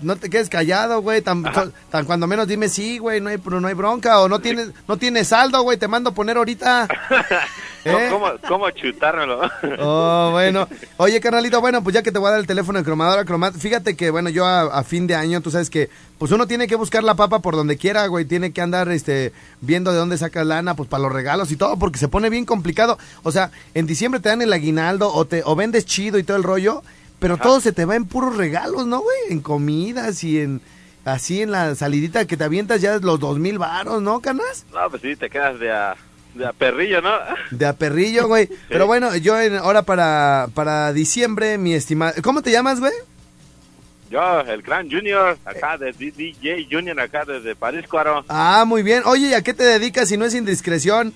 no 0.03 0.17
te 0.17 0.31
quedes 0.31 0.49
callado, 0.49 1.01
güey, 1.01 1.23
tan, 1.23 1.43
tan 1.91 2.05
cuando 2.05 2.27
menos 2.27 2.47
dime 2.47 2.69
sí, 2.69 2.99
güey, 2.99 3.21
no 3.21 3.31
hay, 3.31 3.41
no 3.45 3.67
hay 3.67 3.75
bronca, 3.75 4.21
o 4.21 4.29
no 4.29 4.41
tienes, 4.41 4.71
no 4.87 4.97
tienes 4.97 5.29
saldo, 5.29 5.63
güey, 5.63 5.79
te 5.79 5.89
mando 5.89 6.11
a 6.11 6.15
poner 6.15 6.37
ahorita. 6.37 6.89
¿Eh? 7.85 8.09
¿Cómo, 8.11 8.33
¿Cómo 8.49 8.71
chutármelo? 8.71 9.41
Oh, 9.79 10.31
bueno. 10.33 10.67
Oye, 10.97 11.21
carnalito, 11.21 11.61
bueno, 11.61 11.83
pues 11.83 11.95
ya 11.95 12.03
que 12.03 12.11
te 12.11 12.19
voy 12.19 12.29
a 12.29 12.33
dar 12.33 12.41
el 12.41 12.47
teléfono 12.47 12.79
de 12.79 12.85
cromadora 12.85 13.25
cromat, 13.25 13.55
fíjate 13.57 13.95
que, 13.97 14.11
bueno, 14.11 14.29
yo 14.29 14.45
a, 14.45 14.63
a 14.63 14.83
fin 14.83 15.07
de 15.07 15.15
año, 15.15 15.41
tú 15.41 15.51
sabes 15.51 15.71
que, 15.71 15.89
pues 16.19 16.33
uno 16.33 16.47
tiene 16.47 16.67
que 16.67 16.77
buscar 16.77 17.05
la 17.05 17.15
papa 17.15 17.41
por 17.41 17.55
donde 17.55 17.77
quiera, 17.77 18.07
güey, 18.07 18.25
tiene 18.25 18.53
que 18.53 18.61
andar, 18.61 18.89
este, 18.91 19.33
viendo 19.61 19.93
de 19.93 19.99
dónde 19.99 20.19
sacas 20.19 20.47
lana, 20.47 20.75
pues 20.75 20.89
para 20.89 21.03
los 21.03 21.13
regalos 21.13 21.53
y 21.53 21.57
todo, 21.57 21.79
porque 21.79 21.99
se 21.99 22.09
pone 22.09 22.31
bien 22.31 22.45
complicado. 22.45 22.99
O 23.23 23.31
sea, 23.33 23.51
en 23.75 23.87
diciembre 23.87 24.21
te 24.21 24.31
dan 24.31 24.43
el 24.43 24.53
aguinaldo 24.53 25.13
o 25.13 25.25
te, 25.27 25.43
o 25.45 25.55
vendes 25.55 25.85
chido 25.87 26.19
y 26.19 26.25
todo 26.25 26.37
el 26.37 26.43
rollo, 26.43 26.83
pero 27.27 27.39
todo 27.39 27.61
se 27.61 27.73
te 27.73 27.85
va 27.85 27.97
en 27.97 28.05
puros 28.05 28.37
regalos, 28.37 28.87
¿no, 28.87 29.01
güey? 29.01 29.17
En 29.31 29.41
comidas 29.41 30.23
y 30.23 30.39
en, 30.39 30.61
así 31.05 31.43
en 31.43 31.51
la 31.51 31.75
salidita 31.75 32.25
que 32.25 32.37
te 32.37 32.45
avientas 32.45 32.81
ya 32.81 32.99
los 32.99 33.19
dos 33.19 33.41
mil 33.41 33.59
varos, 33.59 34.01
¿no, 34.01 34.21
canas? 34.21 34.65
No, 34.73 34.89
pues 34.89 35.03
sí, 35.03 35.17
te 35.17 35.29
quedas 35.29 35.59
de 35.59 35.73
a, 35.73 35.97
de 36.35 36.47
a 36.47 36.53
perrillo, 36.53 37.03
¿no? 37.03 37.11
De 37.51 37.67
a 37.67 37.73
perrillo, 37.73 38.29
güey. 38.29 38.49
Pero 38.69 38.87
bueno, 38.87 39.17
yo 39.17 39.41
en, 39.41 39.57
ahora 39.57 39.83
para, 39.83 40.47
para 40.55 40.93
diciembre, 40.93 41.59
mi 41.59 41.75
estimado... 41.75 42.15
¿Cómo 42.23 42.43
te 42.43 42.53
llamas, 42.53 42.79
güey? 42.79 42.93
Yo, 44.09 44.43
el 44.43 44.63
Gran 44.63 44.89
Junior, 44.89 45.37
acá 45.45 45.79
de 45.79 45.91
DJ 45.91 46.69
Junior, 46.71 47.01
acá 47.01 47.25
desde 47.25 47.57
París, 47.57 47.89
Cuaro. 47.89 48.25
Ah, 48.29 48.63
muy 48.65 48.85
bien. 48.85 49.03
Oye, 49.05 49.31
¿y 49.31 49.35
a 49.35 49.43
qué 49.43 49.53
te 49.53 49.65
dedicas 49.65 50.11
si 50.11 50.17
no 50.17 50.27
es 50.27 50.35
indiscreción? 50.37 51.13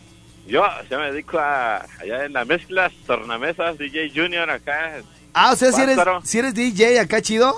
Yo, 0.49 0.65
yo 0.91 0.99
me 0.99 1.13
dedico 1.13 1.39
a, 1.39 1.87
allá 2.01 2.25
en 2.25 2.33
las 2.33 2.49
mezclas, 2.49 2.93
tornamesas, 3.07 3.79
DJ 3.79 4.11
Junior, 4.13 4.51
acá. 4.51 5.03
Ah, 5.35 5.53
o 5.53 5.57
sea, 5.57 5.73
si 5.73 5.81
eres, 5.83 5.99
si 6.25 6.39
eres 6.39 6.55
DJ 6.55 7.01
acá 7.01 7.21
chido. 7.23 7.55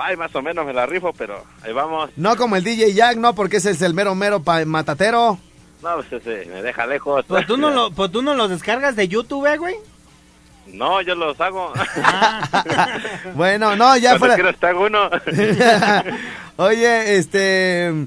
Ay, 0.00 0.16
más 0.16 0.34
o 0.36 0.42
menos 0.42 0.64
me 0.64 0.72
la 0.72 0.86
rifo, 0.86 1.12
pero 1.12 1.44
ahí 1.62 1.72
vamos. 1.72 2.10
No 2.16 2.36
como 2.36 2.54
el 2.56 2.62
DJ 2.64 2.94
Jack, 2.94 3.16
no, 3.16 3.34
porque 3.34 3.56
ese 3.56 3.70
es 3.72 3.82
el 3.82 3.94
mero 3.94 4.14
mero 4.14 4.40
pa- 4.42 4.64
matatero. 4.64 5.38
No, 5.82 5.94
pues 5.96 6.12
ese 6.12 6.46
me 6.48 6.62
deja 6.62 6.86
lejos. 6.86 7.24
Pues 7.26 7.46
tú 7.46 7.56
no, 7.56 7.70
lo, 7.74 7.90
pues 7.90 8.10
tú 8.12 8.22
no 8.22 8.34
los 8.34 8.48
descargas 8.50 8.94
de 8.96 9.08
YouTube, 9.08 9.46
eh, 9.46 9.56
güey. 9.56 9.76
No, 10.66 11.00
yo 11.00 11.14
los 11.14 11.40
hago. 11.40 11.72
Bueno, 13.34 13.74
no, 13.76 13.96
ya 13.96 14.18
Cuando 14.18 14.36
fuera. 14.36 14.76
uno. 14.76 15.10
Oye, 16.56 17.16
este. 17.16 18.06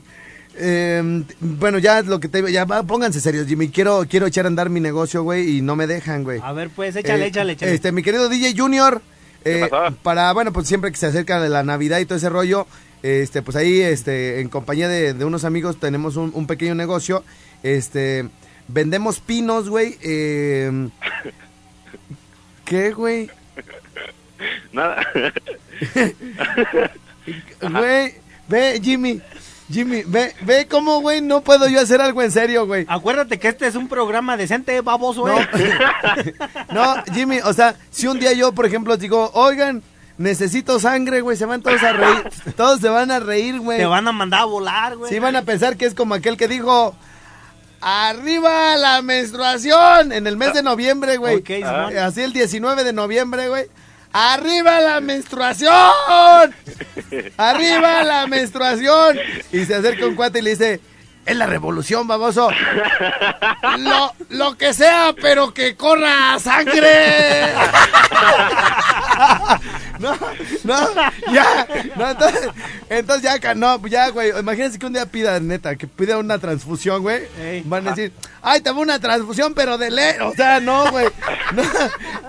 Eh, 0.56 1.24
bueno, 1.40 1.78
ya 1.80 2.02
lo 2.02 2.20
que 2.20 2.28
te 2.28 2.52
ya 2.52 2.66
va, 2.66 2.84
pónganse 2.84 3.20
serios, 3.22 3.48
Jimmy. 3.48 3.70
Quiero, 3.70 4.06
quiero 4.10 4.28
echar 4.28 4.46
a 4.46 4.48
andar 4.48 4.70
mi 4.70 4.80
negocio, 4.80 5.24
güey, 5.24 5.58
y 5.58 5.62
no 5.62 5.76
me 5.76 5.88
dejan, 5.88 6.24
güey. 6.24 6.40
A 6.44 6.54
ver, 6.54 6.70
pues, 6.70 6.96
échale, 6.96 7.26
Eh, 7.26 7.28
échale, 7.28 7.54
échale. 7.54 7.74
Este, 7.74 7.92
mi 7.92 8.04
querido 8.04 8.30
DJ 8.30 8.54
Junior, 8.58 9.02
¿Qué 9.44 9.64
eh, 9.64 9.70
para, 10.04 10.32
bueno, 10.34 10.52
pues 10.54 10.68
siempre 10.68 10.92
que 10.92 10.98
se 10.98 11.08
acerca 11.08 11.42
de 11.42 11.50
la 11.50 11.64
Navidad 11.64 12.00
y 12.00 12.06
todo 12.06 12.18
ese 12.18 12.30
rollo, 12.30 12.68
este, 13.02 13.42
pues 13.42 13.58
ahí, 13.58 13.80
este, 13.82 14.40
en 14.42 14.50
compañía 14.50 14.88
de, 14.88 15.14
de 15.14 15.26
unos 15.26 15.46
amigos 15.46 15.80
tenemos 15.80 16.16
un, 16.16 16.32
un 16.34 16.46
pequeño 16.48 16.76
negocio, 16.76 17.24
este, 17.64 18.30
vendemos 18.68 19.20
pinos, 19.20 19.70
güey, 19.70 19.98
eh, 20.02 20.90
¿qué, 22.66 22.92
güey? 22.92 23.30
Nada. 24.74 25.06
Güey, 27.62 28.16
ve, 28.48 28.80
Jimmy, 28.84 29.22
Jimmy, 29.72 30.04
ve, 30.06 30.34
ve 30.42 30.68
cómo, 30.68 31.00
güey, 31.02 31.22
no 31.22 31.42
puedo 31.42 31.68
yo 31.68 31.80
hacer 31.80 32.02
algo 32.02 32.22
en 32.22 32.32
serio, 32.32 32.66
güey. 32.66 32.86
Acuérdate 32.88 33.40
que 33.40 33.48
este 33.48 33.68
es 33.68 33.76
un 33.76 33.88
programa 33.88 34.36
decente, 34.38 34.80
baboso, 34.82 35.26
No, 35.26 35.40
eh. 35.40 36.34
no, 36.74 36.96
Jimmy, 37.14 37.40
o 37.40 37.54
sea, 37.54 37.76
si 37.90 38.08
un 38.08 38.20
día 38.20 38.34
yo, 38.34 38.52
por 38.52 38.66
ejemplo, 38.66 38.98
digo, 38.98 39.32
oigan, 39.34 39.82
necesito 40.18 40.80
sangre, 40.80 41.22
güey, 41.22 41.38
se 41.38 41.46
van 41.46 41.62
todos 41.62 41.82
a 41.84 41.94
reír, 41.94 42.30
todos 42.56 42.80
se 42.82 42.90
van 42.90 43.12
a 43.12 43.20
reír, 43.20 43.60
güey. 43.60 43.78
Te 43.78 43.86
van 43.86 44.08
a 44.08 44.12
mandar 44.12 44.42
a 44.42 44.46
volar, 44.46 44.98
güey. 44.98 45.12
Sí 45.12 45.20
van 45.20 45.36
a 45.36 45.44
pensar 45.44 45.78
que 45.78 45.86
es 45.86 45.96
como 45.96 46.14
aquel 46.14 46.38
que 46.38 46.48
dijo, 46.48 46.96
arriba 47.82 48.78
la 48.78 49.02
menstruación, 49.02 50.12
en 50.12 50.28
el 50.28 50.38
mes 50.38 50.54
de 50.54 50.64
noviembre, 50.64 51.18
güey. 51.18 51.44
Así 52.00 52.22
el 52.22 52.34
19 52.34 52.84
de 52.84 52.94
noviembre, 52.94 53.48
güey. 53.50 53.66
Arriba 54.14 54.80
la 54.82 55.02
menstruación. 55.02 55.72
Arriba 57.38 58.04
la 58.04 58.28
menstruación. 58.28 59.18
Y 59.52 59.66
se 59.66 59.76
acerca 59.76 60.06
un 60.06 60.16
cuate 60.16 60.40
y 60.40 60.42
le 60.42 60.50
dice, 60.52 60.80
es 61.26 61.36
la 61.36 61.46
revolución, 61.46 62.08
baboso. 62.08 62.50
Lo, 63.78 64.14
lo 64.30 64.58
que 64.58 64.74
sea, 64.74 65.14
pero 65.20 65.54
que 65.54 65.76
corra 65.76 66.40
sangre. 66.40 67.54
No, 70.00 70.18
no, 70.64 70.90
ya, 71.32 71.68
no, 71.96 72.10
entonces, 72.10 72.50
entonces 72.90 73.40
ya, 73.40 73.54
no, 73.54 73.86
ya, 73.86 74.10
güey, 74.10 74.32
imagínense 74.40 74.80
que 74.80 74.88
un 74.88 74.94
día 74.94 75.06
pida, 75.06 75.40
neta, 75.40 75.76
que 75.76 75.86
pida 75.86 76.18
una 76.18 76.40
transfusión, 76.40 77.04
güey, 77.04 77.28
Ey. 77.40 77.62
van 77.66 77.88
a 77.88 77.92
decir, 77.92 78.12
ay, 78.42 78.62
te 78.62 78.72
voy 78.72 78.82
una 78.82 79.00
transfusión, 79.00 79.54
pero 79.54 79.78
de 79.78 79.92
le, 79.92 80.20
o 80.22 80.34
sea, 80.34 80.60
no, 80.60 80.90
güey, 80.90 81.06
no, 81.54 81.64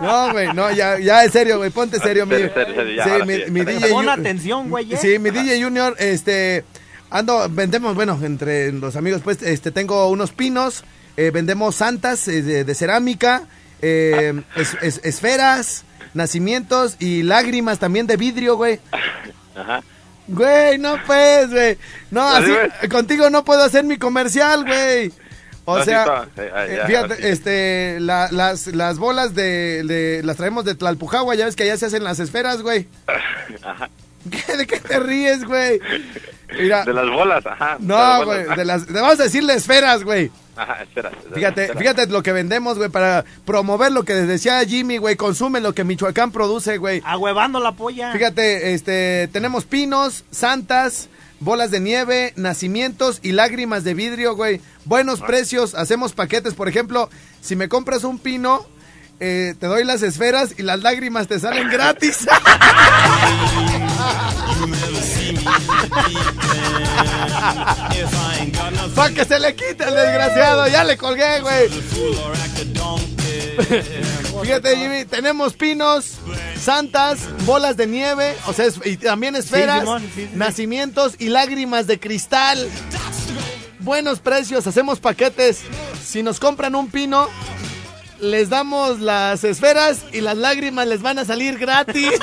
no, 0.03 0.33
güey, 0.33 0.53
no, 0.53 0.71
ya, 0.71 0.99
ya, 0.99 1.25
en 1.25 1.33
serio, 1.33 1.57
güey, 1.59 1.71
ponte 1.71 1.99
serio, 1.99 2.27
mi, 2.27 2.35
Serio, 2.37 2.53
serio, 2.53 2.75
serio, 2.75 2.95
ya, 2.95 3.05
sí, 3.05 3.11
mi, 3.27 3.37
sí, 3.37 3.51
mi. 3.51 3.65
DJ, 3.65 3.89
Pon 3.89 4.09
atención, 4.11 4.69
güey. 4.69 4.93
¿eh? 4.93 4.99
Sí, 4.99 5.19
mi 5.19 5.31
DJ 5.31 5.63
Junior, 5.63 5.97
este, 5.99 6.65
ando, 7.13 7.49
vendemos, 7.51 7.95
bueno, 7.95 8.19
entre 8.23 8.73
los 8.73 8.97
amigos, 8.97 9.21
pues, 9.23 9.43
este, 9.43 9.71
tengo 9.71 10.09
unos 10.09 10.33
pinos, 10.33 10.85
eh, 11.17 11.31
vendemos 11.33 11.77
santas 11.77 12.27
eh, 12.29 12.43
de, 12.43 12.65
de 12.65 12.75
cerámica, 12.75 13.43
eh, 13.81 14.43
es- 14.57 14.77
es- 14.83 15.01
esferas, 15.05 15.85
nacimientos 16.15 16.97
y 16.99 17.23
lágrimas 17.23 17.79
también 17.79 18.07
de 18.07 18.17
vidrio, 18.17 18.57
güey. 18.57 18.81
Ajá. 19.55 19.83
Güey, 20.29 20.79
no 20.79 20.97
pues, 21.07 21.51
güey. 21.51 21.79
No, 22.11 22.27
Así, 22.29 22.53
contigo 22.89 23.29
no 23.31 23.45
puedo 23.45 23.63
hacer 23.65 23.85
mi 23.85 23.97
comercial, 23.99 24.65
güey. 24.65 25.13
O 25.65 25.79
No, 25.79 25.85
sea, 25.85 26.27
sí, 26.35 26.41
ah, 26.53 26.67
eh, 26.67 26.81
fíjate, 26.87 27.17
sí. 27.17 27.23
este, 27.25 27.97
la- 28.01 28.29
las, 28.33 28.67
las 28.69 28.99
bolas 28.99 29.35
de, 29.35 29.83
de- 29.85 30.23
las 30.25 30.37
traemos 30.37 30.65
de 30.65 30.75
Tlalpujagua, 30.75 31.35
ya 31.35 31.45
ves 31.45 31.55
que 31.57 31.63
allá 31.65 31.77
se 31.77 31.87
hacen 31.87 32.03
las 32.05 32.19
esferas, 32.21 32.63
güey. 32.63 32.89
Ajá. 33.63 33.89
¿Qué- 34.31 34.57
¿De 34.57 34.67
qué 34.67 34.79
te 34.81 34.99
ríes, 35.01 35.45
güey? 35.45 35.81
Mira, 36.59 36.85
De 36.85 36.93
las 36.93 37.09
bolas, 37.09 37.45
ajá. 37.47 37.77
no, 37.81 38.25
güey, 38.25 38.45
de 38.57 38.65
las, 38.65 38.87
te 38.87 38.93
vamos 38.93 39.19
a 39.21 39.25
decirle 39.25 39.55
esferas, 39.55 40.05
güey. 40.05 40.31
Ajá, 40.55 40.83
espera. 40.83 41.09
espera, 41.11 41.35
Fíjate, 41.35 41.63
espera. 41.63 41.81
fíjate 41.81 42.07
lo 42.09 42.23
que 42.23 42.33
vendemos, 42.33 42.77
güey, 42.77 42.91
para 42.91 43.25
promover 43.45 43.91
lo 43.93 44.05
que 44.05 44.15
decía 44.15 44.63
Jimmy, 44.65 44.99
güey, 44.99 45.17
consume 45.17 45.61
lo 45.61 45.75
que 45.75 45.85
Michoacán 45.85 46.31
produce, 46.31 46.77
güey. 46.79 47.01
Ahuevando 47.05 47.59
la 47.61 47.73
polla. 47.73 48.13
Fíjate, 48.13 48.75
este, 48.75 49.29
tenemos 49.33 49.65
pinos, 49.65 50.25
santas, 50.31 51.09
bolas 51.41 51.71
de 51.71 51.81
nieve, 51.81 52.33
nacimientos 52.37 53.19
y 53.23 53.33
lágrimas 53.33 53.83
de 53.83 53.95
vidrio, 53.95 54.37
güey. 54.37 54.61
Buenos 54.85 55.21
precios, 55.21 55.75
hacemos 55.75 56.13
paquetes. 56.13 56.55
Por 56.55 56.69
ejemplo, 56.69 57.09
si 57.41 57.57
me 57.57 57.69
compras 57.69 58.05
un 58.05 58.19
pino, 58.19 58.67
eh, 59.21 59.55
te 59.59 59.67
doy 59.67 59.85
las 59.85 60.03
esferas 60.03 60.55
y 60.59 60.63
las 60.63 60.83
lágrimas 60.83 61.29
te 61.29 61.41
salen 61.41 61.71
gratis. 61.71 62.27
Pa' 68.95 69.11
que 69.11 69.25
se 69.25 69.41
le 69.41 69.55
quite 69.55 69.85
el 69.85 69.95
desgraciado, 69.95 70.69
ya 70.69 70.85
le 70.85 70.97
colgué, 70.97 71.41
güey. 71.41 71.69
Fíjate, 74.43 74.77
Jimmy, 74.77 75.05
tenemos 75.05 75.55
pinos, 75.55 76.19
santas, 76.61 77.21
bolas 77.45 77.77
de 77.77 77.87
nieve, 77.87 78.35
o 78.47 78.53
sea, 78.53 78.67
y 78.85 78.97
también 78.97 79.37
esferas, 79.37 79.81
Simón, 79.81 80.03
sí, 80.15 80.27
sí. 80.27 80.31
nacimientos 80.35 81.15
y 81.19 81.29
lágrimas 81.29 81.87
de 81.87 82.01
cristal. 82.01 82.69
Buenos 83.81 84.21
precios, 84.21 84.67
hacemos 84.67 85.01
paquetes. 85.01 85.63
Si 86.05 86.23
nos 86.23 86.39
compran 86.39 86.75
un 86.75 86.91
pino, 86.91 87.29
les 88.21 88.49
damos 88.49 89.01
las 89.01 89.45
esferas 89.45 90.05
y 90.13 90.21
las 90.21 90.37
lágrimas 90.37 90.87
les 90.87 91.03
van 91.03 91.19
a 91.19 91.25
salir 91.25 91.59
gratis. 91.59 92.13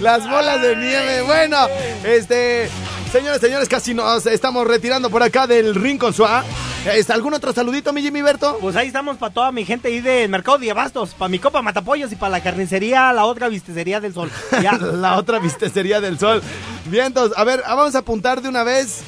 Las 0.00 0.28
bolas 0.28 0.60
de 0.60 0.76
nieve. 0.76 1.22
Bueno, 1.22 1.56
este. 2.04 2.68
Señores, 3.12 3.40
señores, 3.42 3.68
casi 3.68 3.92
nos 3.92 4.24
estamos 4.26 4.66
retirando 4.66 5.10
por 5.10 5.22
acá 5.22 5.46
del 5.46 5.74
Rincón 5.74 6.14
Suá. 6.14 6.42
Este, 6.86 7.12
¿Algún 7.12 7.34
otro 7.34 7.52
saludito, 7.52 7.92
mi 7.92 8.00
Jimmy 8.02 8.22
Berto? 8.22 8.56
Pues 8.60 8.74
ahí 8.74 8.86
estamos 8.88 9.18
para 9.18 9.32
toda 9.32 9.52
mi 9.52 9.64
gente 9.64 9.88
ahí 9.88 10.00
del 10.00 10.28
mercado 10.30 10.58
de 10.58 10.70
abastos, 10.70 11.10
para 11.14 11.28
mi 11.28 11.38
copa 11.38 11.62
Matapollos 11.62 12.10
y 12.10 12.16
para 12.16 12.30
la 12.30 12.42
carnicería, 12.42 13.12
la 13.12 13.24
otra 13.26 13.48
vistecería 13.48 14.00
del 14.00 14.14
sol. 14.14 14.30
Ya. 14.62 14.72
La 14.78 15.16
otra 15.18 15.38
vistecería 15.38 16.00
del 16.00 16.18
sol. 16.18 16.42
Vientos. 16.86 17.32
A 17.36 17.44
ver, 17.44 17.62
ah, 17.66 17.74
vamos 17.74 17.94
a 17.94 17.98
apuntar 17.98 18.40
de 18.40 18.48
una 18.48 18.64
vez. 18.64 19.02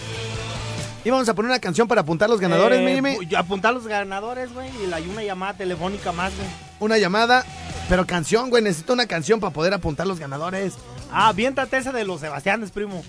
Y 1.05 1.11
vamos 1.11 1.29
a 1.29 1.35
poner 1.35 1.51
una 1.51 1.59
canción 1.59 1.89
para 1.89 2.03
apuntar 2.03 2.31
los 2.31 2.41
ganadores, 2.41 2.79
Eh, 2.81 2.83
mi 2.85 2.95
Jimmy. 2.95 3.17
pu- 3.17 3.37
Apuntar 3.37 3.75
los 3.75 3.87
ganadores, 3.87 4.53
güey, 4.55 4.69
y 4.83 4.87
la- 4.87 5.01
y 5.01 5.09
una 5.09 5.23
llamada 5.23 5.55
telefónica 5.55 6.13
más, 6.13 6.33
güey. 6.37 6.49
Una 6.81 6.99
llamada. 6.99 7.45
Pero 7.89 8.07
canción, 8.07 8.51
güey. 8.51 8.63
Necesito 8.63 8.93
una 8.93 9.07
canción 9.07 9.41
para 9.41 9.53
poder 9.53 9.75
apuntar 9.75 10.07
los 10.07 10.19
ganadores. 10.19 10.75
Ah, 11.13 11.33
viéntate 11.33 11.77
esa 11.77 11.93
de 11.93 12.05
los 12.05 12.21
Sebastianes, 12.21 12.71
primo. 12.71 13.05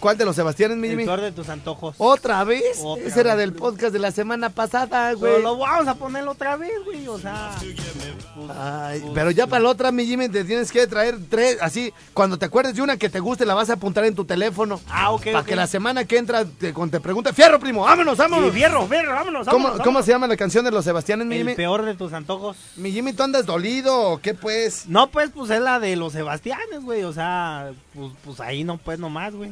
¿Cuál 0.00 0.16
de 0.18 0.24
los 0.24 0.36
Sebastianes, 0.36 0.76
mi 0.76 0.88
El 0.88 0.92
Jimmy? 0.92 1.04
peor 1.04 1.20
de 1.20 1.32
tus 1.32 1.48
antojos. 1.48 1.94
¿Otra 1.98 2.42
vez? 2.44 2.78
Otra 2.82 3.04
Ese 3.06 3.20
era 3.20 3.34
vez, 3.34 3.38
del 3.46 3.52
podcast 3.54 3.92
de 3.92 3.98
la 3.98 4.10
semana 4.12 4.50
pasada, 4.50 5.08
Pero 5.08 5.18
güey. 5.18 5.42
lo 5.42 5.56
vamos 5.58 5.88
a 5.88 5.94
ponerlo 5.94 6.32
otra 6.32 6.56
vez, 6.56 6.72
güey, 6.84 7.06
o 7.08 7.18
sea. 7.18 7.52
pues, 7.60 8.50
Ay, 8.56 9.00
pues, 9.00 9.12
pero 9.14 9.30
ya 9.30 9.46
para 9.46 9.62
la 9.62 9.70
otra, 9.70 9.92
mi 9.92 10.06
Jimmy, 10.06 10.28
te 10.28 10.44
tienes 10.44 10.70
que 10.70 10.86
traer 10.86 11.16
tres, 11.28 11.58
así, 11.60 11.92
cuando 12.14 12.38
te 12.38 12.44
acuerdes 12.46 12.74
de 12.74 12.82
una 12.82 12.96
que 12.96 13.08
te 13.08 13.20
guste, 13.20 13.46
la 13.46 13.54
vas 13.54 13.70
a 13.70 13.74
apuntar 13.74 14.04
en 14.04 14.14
tu 14.14 14.24
teléfono. 14.24 14.80
Ah, 14.88 15.10
ok, 15.12 15.24
Para 15.26 15.40
ok. 15.40 15.46
que 15.46 15.56
la 15.56 15.66
semana 15.66 16.04
que 16.04 16.18
entra, 16.18 16.44
te, 16.44 16.72
cuando 16.72 16.98
te 16.98 17.00
pregunte, 17.02 17.32
fierro, 17.32 17.58
primo, 17.58 17.82
vámonos, 17.82 18.14
Sí, 18.16 18.22
vámonos. 18.22 18.52
fierro, 18.52 18.86
fierro, 18.86 19.12
vámonos, 19.14 19.46
¿Cómo, 19.46 19.58
vámonos, 19.64 19.78
¿Cómo 19.78 19.84
vámonos. 19.86 20.04
se 20.06 20.12
llama 20.12 20.26
la 20.26 20.36
canción 20.36 20.64
de 20.64 20.70
los 20.70 20.84
Sebastianes, 20.84 21.26
mi 21.26 21.34
El 21.36 21.40
Jimmy? 21.42 21.54
peor 21.54 21.84
de 21.84 21.94
tus 21.94 22.12
antojos. 22.12 22.56
Mi 22.76 22.92
Jimmy, 22.92 23.12
¿tú 23.12 23.22
andas 23.22 23.46
dolido 23.46 23.98
o 24.12 24.18
qué 24.18 24.34
pues? 24.34 24.86
No, 24.88 25.10
pues, 25.10 25.30
pues 25.34 25.50
es 25.50 25.60
la 25.60 25.80
de 25.80 25.96
los 25.96 26.12
Sebastianes, 26.12 26.82
güey, 26.82 27.04
o 27.04 27.12
sea, 27.12 27.72
pues, 27.94 28.12
pues 28.24 28.40
ahí 28.40 28.64
no, 28.64 28.78
pues, 28.78 28.98
nomás, 28.98 29.34
güey. 29.34 29.50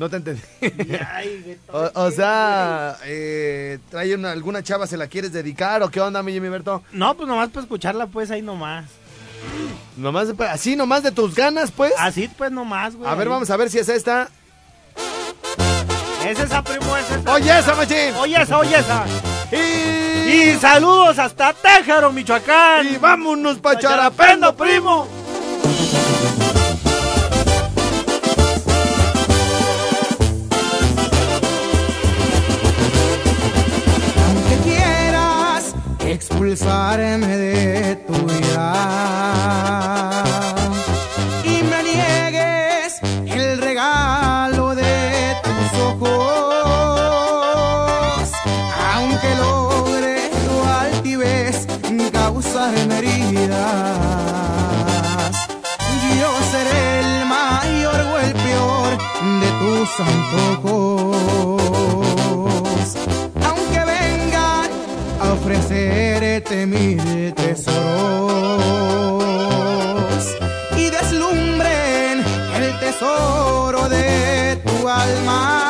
No 0.00 0.08
te 0.08 0.16
entendí. 0.16 0.40
O, 1.72 1.90
o 2.06 2.10
sea, 2.10 2.96
eh, 3.04 3.78
trae 3.90 4.14
una- 4.14 4.32
alguna 4.32 4.62
chava, 4.62 4.86
¿se 4.86 4.96
la 4.96 5.06
quieres 5.08 5.30
dedicar 5.30 5.82
o 5.82 5.90
qué 5.90 6.00
onda, 6.00 6.22
mi 6.22 6.32
Jimmy 6.32 6.48
Berto? 6.48 6.82
No, 6.90 7.14
pues 7.14 7.28
nomás 7.28 7.50
para 7.50 7.62
escucharla, 7.62 8.06
pues 8.06 8.30
ahí 8.30 8.40
nomás. 8.40 8.86
Nomás, 9.98 10.28
así, 10.50 10.74
nomás 10.74 11.02
de 11.02 11.12
tus 11.12 11.34
ganas, 11.34 11.70
pues. 11.70 11.92
Así, 11.98 12.28
pues 12.28 12.50
nomás, 12.50 12.96
güey. 12.96 13.10
A 13.10 13.14
ver, 13.14 13.28
vamos 13.28 13.50
a 13.50 13.56
ver 13.58 13.68
si 13.68 13.78
es 13.78 13.90
esta. 13.90 14.28
Es 16.26 16.38
esa, 16.38 16.62
primo, 16.64 16.96
es 16.96 17.10
esa. 17.10 17.32
Oye, 17.34 17.58
esa, 17.58 17.74
machín. 17.74 18.14
Oye 18.20 18.40
esa, 18.42 18.58
oye 18.58 18.78
esa. 18.78 19.04
Y, 19.52 20.30
Y 20.52 20.56
saludos 20.58 21.18
hasta 21.18 21.52
Téjaro, 21.52 22.10
Michoacán. 22.10 22.86
y 22.86 22.96
vámonos 22.96 23.58
pa' 23.58 23.78
Charapendo, 23.78 24.56
primo. 24.56 25.06
Expulsarme 36.12 37.36
de 37.36 37.96
tu 38.06 38.12
vida. 38.26 38.72
Y 41.44 41.62
me 41.62 41.82
niegues 41.82 43.00
el 43.26 43.58
regalo 43.58 44.74
de 44.74 45.36
tus 45.44 45.72
ojos, 45.80 46.10
aunque 48.94 49.36
logre 49.36 50.30
tu 50.46 50.54
altivez 50.64 51.66
causarme 52.12 52.98
heridas, 52.98 53.96
yo 56.18 56.30
seré 56.50 57.00
el 57.00 57.10
mayor 57.26 58.00
o 58.12 58.18
el 58.18 58.32
peor 58.32 58.90
de 59.42 59.48
tus 59.60 59.90
antojos 60.00 61.20
a 65.70 65.72
ofrecerte 65.72 66.66
mil 66.66 67.32
tesoros 67.34 67.74
y 70.76 70.90
deslumbren 70.90 72.24
el 72.56 72.78
tesoro 72.80 73.88
de 73.88 74.60
tu 74.64 74.88
alma. 74.88 75.60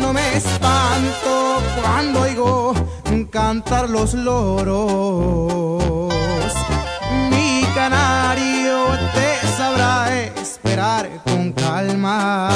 No 0.00 0.12
me 0.14 0.36
espanto 0.36 1.60
cuando 1.82 2.22
oigo 2.22 2.74
cantar 3.30 3.90
los 3.90 4.14
loros. 4.14 5.34
Mi 7.30 7.64
canario 7.74 8.86
te 9.12 9.46
sabrá 9.58 10.14
esperar 10.14 11.10
con 11.24 11.52
calma. 11.52 12.48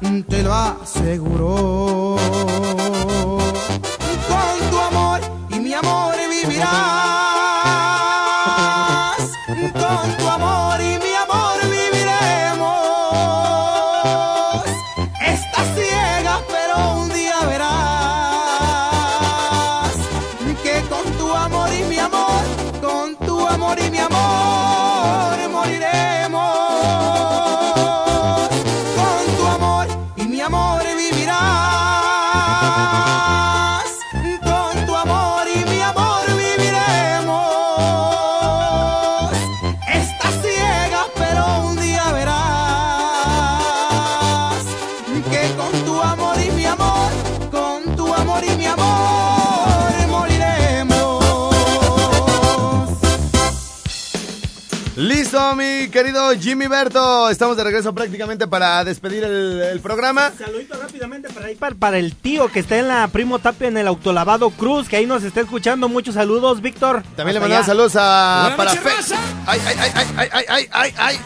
Te 0.00 0.42
lo 0.42 0.52
aseguro. 0.52 2.05
Listo, 54.96 55.54
mi 55.54 55.88
querido 55.90 56.32
Jimmy 56.40 56.68
Berto. 56.68 57.28
Estamos 57.28 57.54
de 57.58 57.64
regreso 57.64 57.94
prácticamente 57.94 58.46
para 58.46 58.82
despedir 58.82 59.24
el, 59.24 59.78
programa. 59.80 60.32
Saludito 60.38 60.74
rápidamente 60.80 61.28
para, 61.28 61.46
ahí, 61.48 61.54
para, 61.54 61.98
el 61.98 62.14
tío 62.14 62.48
que 62.48 62.60
está 62.60 62.78
en 62.78 62.88
la 62.88 63.06
Primo 63.08 63.38
Tapia 63.38 63.68
en 63.68 63.76
el 63.76 63.88
Autolavado 63.88 64.48
Cruz, 64.48 64.88
que 64.88 64.96
ahí 64.96 65.04
nos 65.04 65.22
está 65.22 65.42
escuchando. 65.42 65.90
Muchos 65.90 66.14
saludos, 66.14 66.62
Víctor. 66.62 67.02
También 67.14 67.34
le 67.34 67.40
mandamos 67.40 67.66
saludos 67.66 67.92
a. 67.96 68.54
Para 68.56 68.70
ay, 68.70 68.78
ay, 69.46 69.60
ay, 69.66 69.90
ay, 69.94 70.28
ay, 70.32 70.44
ay, 70.48 70.68
ay, 70.72 70.94
ay. 70.96 71.16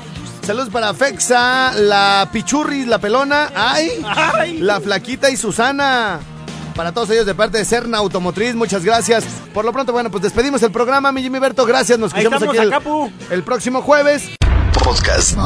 Saludos 0.42 0.70
para 0.70 0.92
Fexa, 0.92 1.72
la 1.74 2.28
Pichurri, 2.32 2.86
la 2.86 2.98
Pelona, 2.98 3.52
ay. 3.54 4.04
la 4.58 4.80
Flaquita 4.80 5.30
y 5.30 5.36
Susana. 5.36 6.18
Para 6.74 6.92
todos 6.92 7.10
ellos 7.10 7.26
de 7.26 7.34
parte 7.34 7.58
de 7.58 7.64
Cerna 7.64 7.98
Automotriz, 7.98 8.54
muchas 8.54 8.84
gracias. 8.84 9.24
Por 9.52 9.64
lo 9.64 9.72
pronto, 9.72 9.92
bueno, 9.92 10.10
pues 10.10 10.22
despedimos 10.22 10.62
el 10.62 10.70
programa, 10.70 11.12
mi 11.12 11.22
Jimmy 11.22 11.38
Berto. 11.38 11.66
Gracias, 11.66 11.98
nos 11.98 12.12
escuchamos 12.12 12.42
aquí 12.42 12.56
el, 12.56 12.72
el 13.30 13.42
próximo 13.42 13.82
jueves. 13.82 14.30
Podcast. 14.82 15.36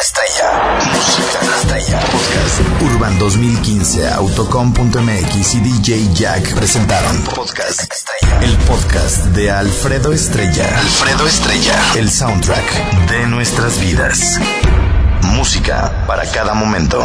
Estrella. 0.00 0.80
Música 0.92 1.38
estrella. 1.56 2.00
Podcast. 2.00 2.82
Urban 2.82 3.18
2015, 3.18 4.08
Autocom.mx 4.08 5.54
y 5.54 5.60
DJ 5.60 6.14
Jack 6.14 6.54
presentaron 6.54 7.16
Podcast 7.34 7.80
Estrella. 7.80 8.40
El 8.42 8.56
podcast 8.58 9.24
de 9.26 9.50
Alfredo 9.50 10.12
Estrella. 10.12 10.66
Alfredo 10.78 11.26
Estrella. 11.26 11.74
El 11.96 12.10
soundtrack 12.10 13.08
de 13.10 13.26
nuestras 13.26 13.80
vidas. 13.80 14.38
Música 15.22 16.04
para 16.06 16.24
cada 16.30 16.54
momento. 16.54 17.02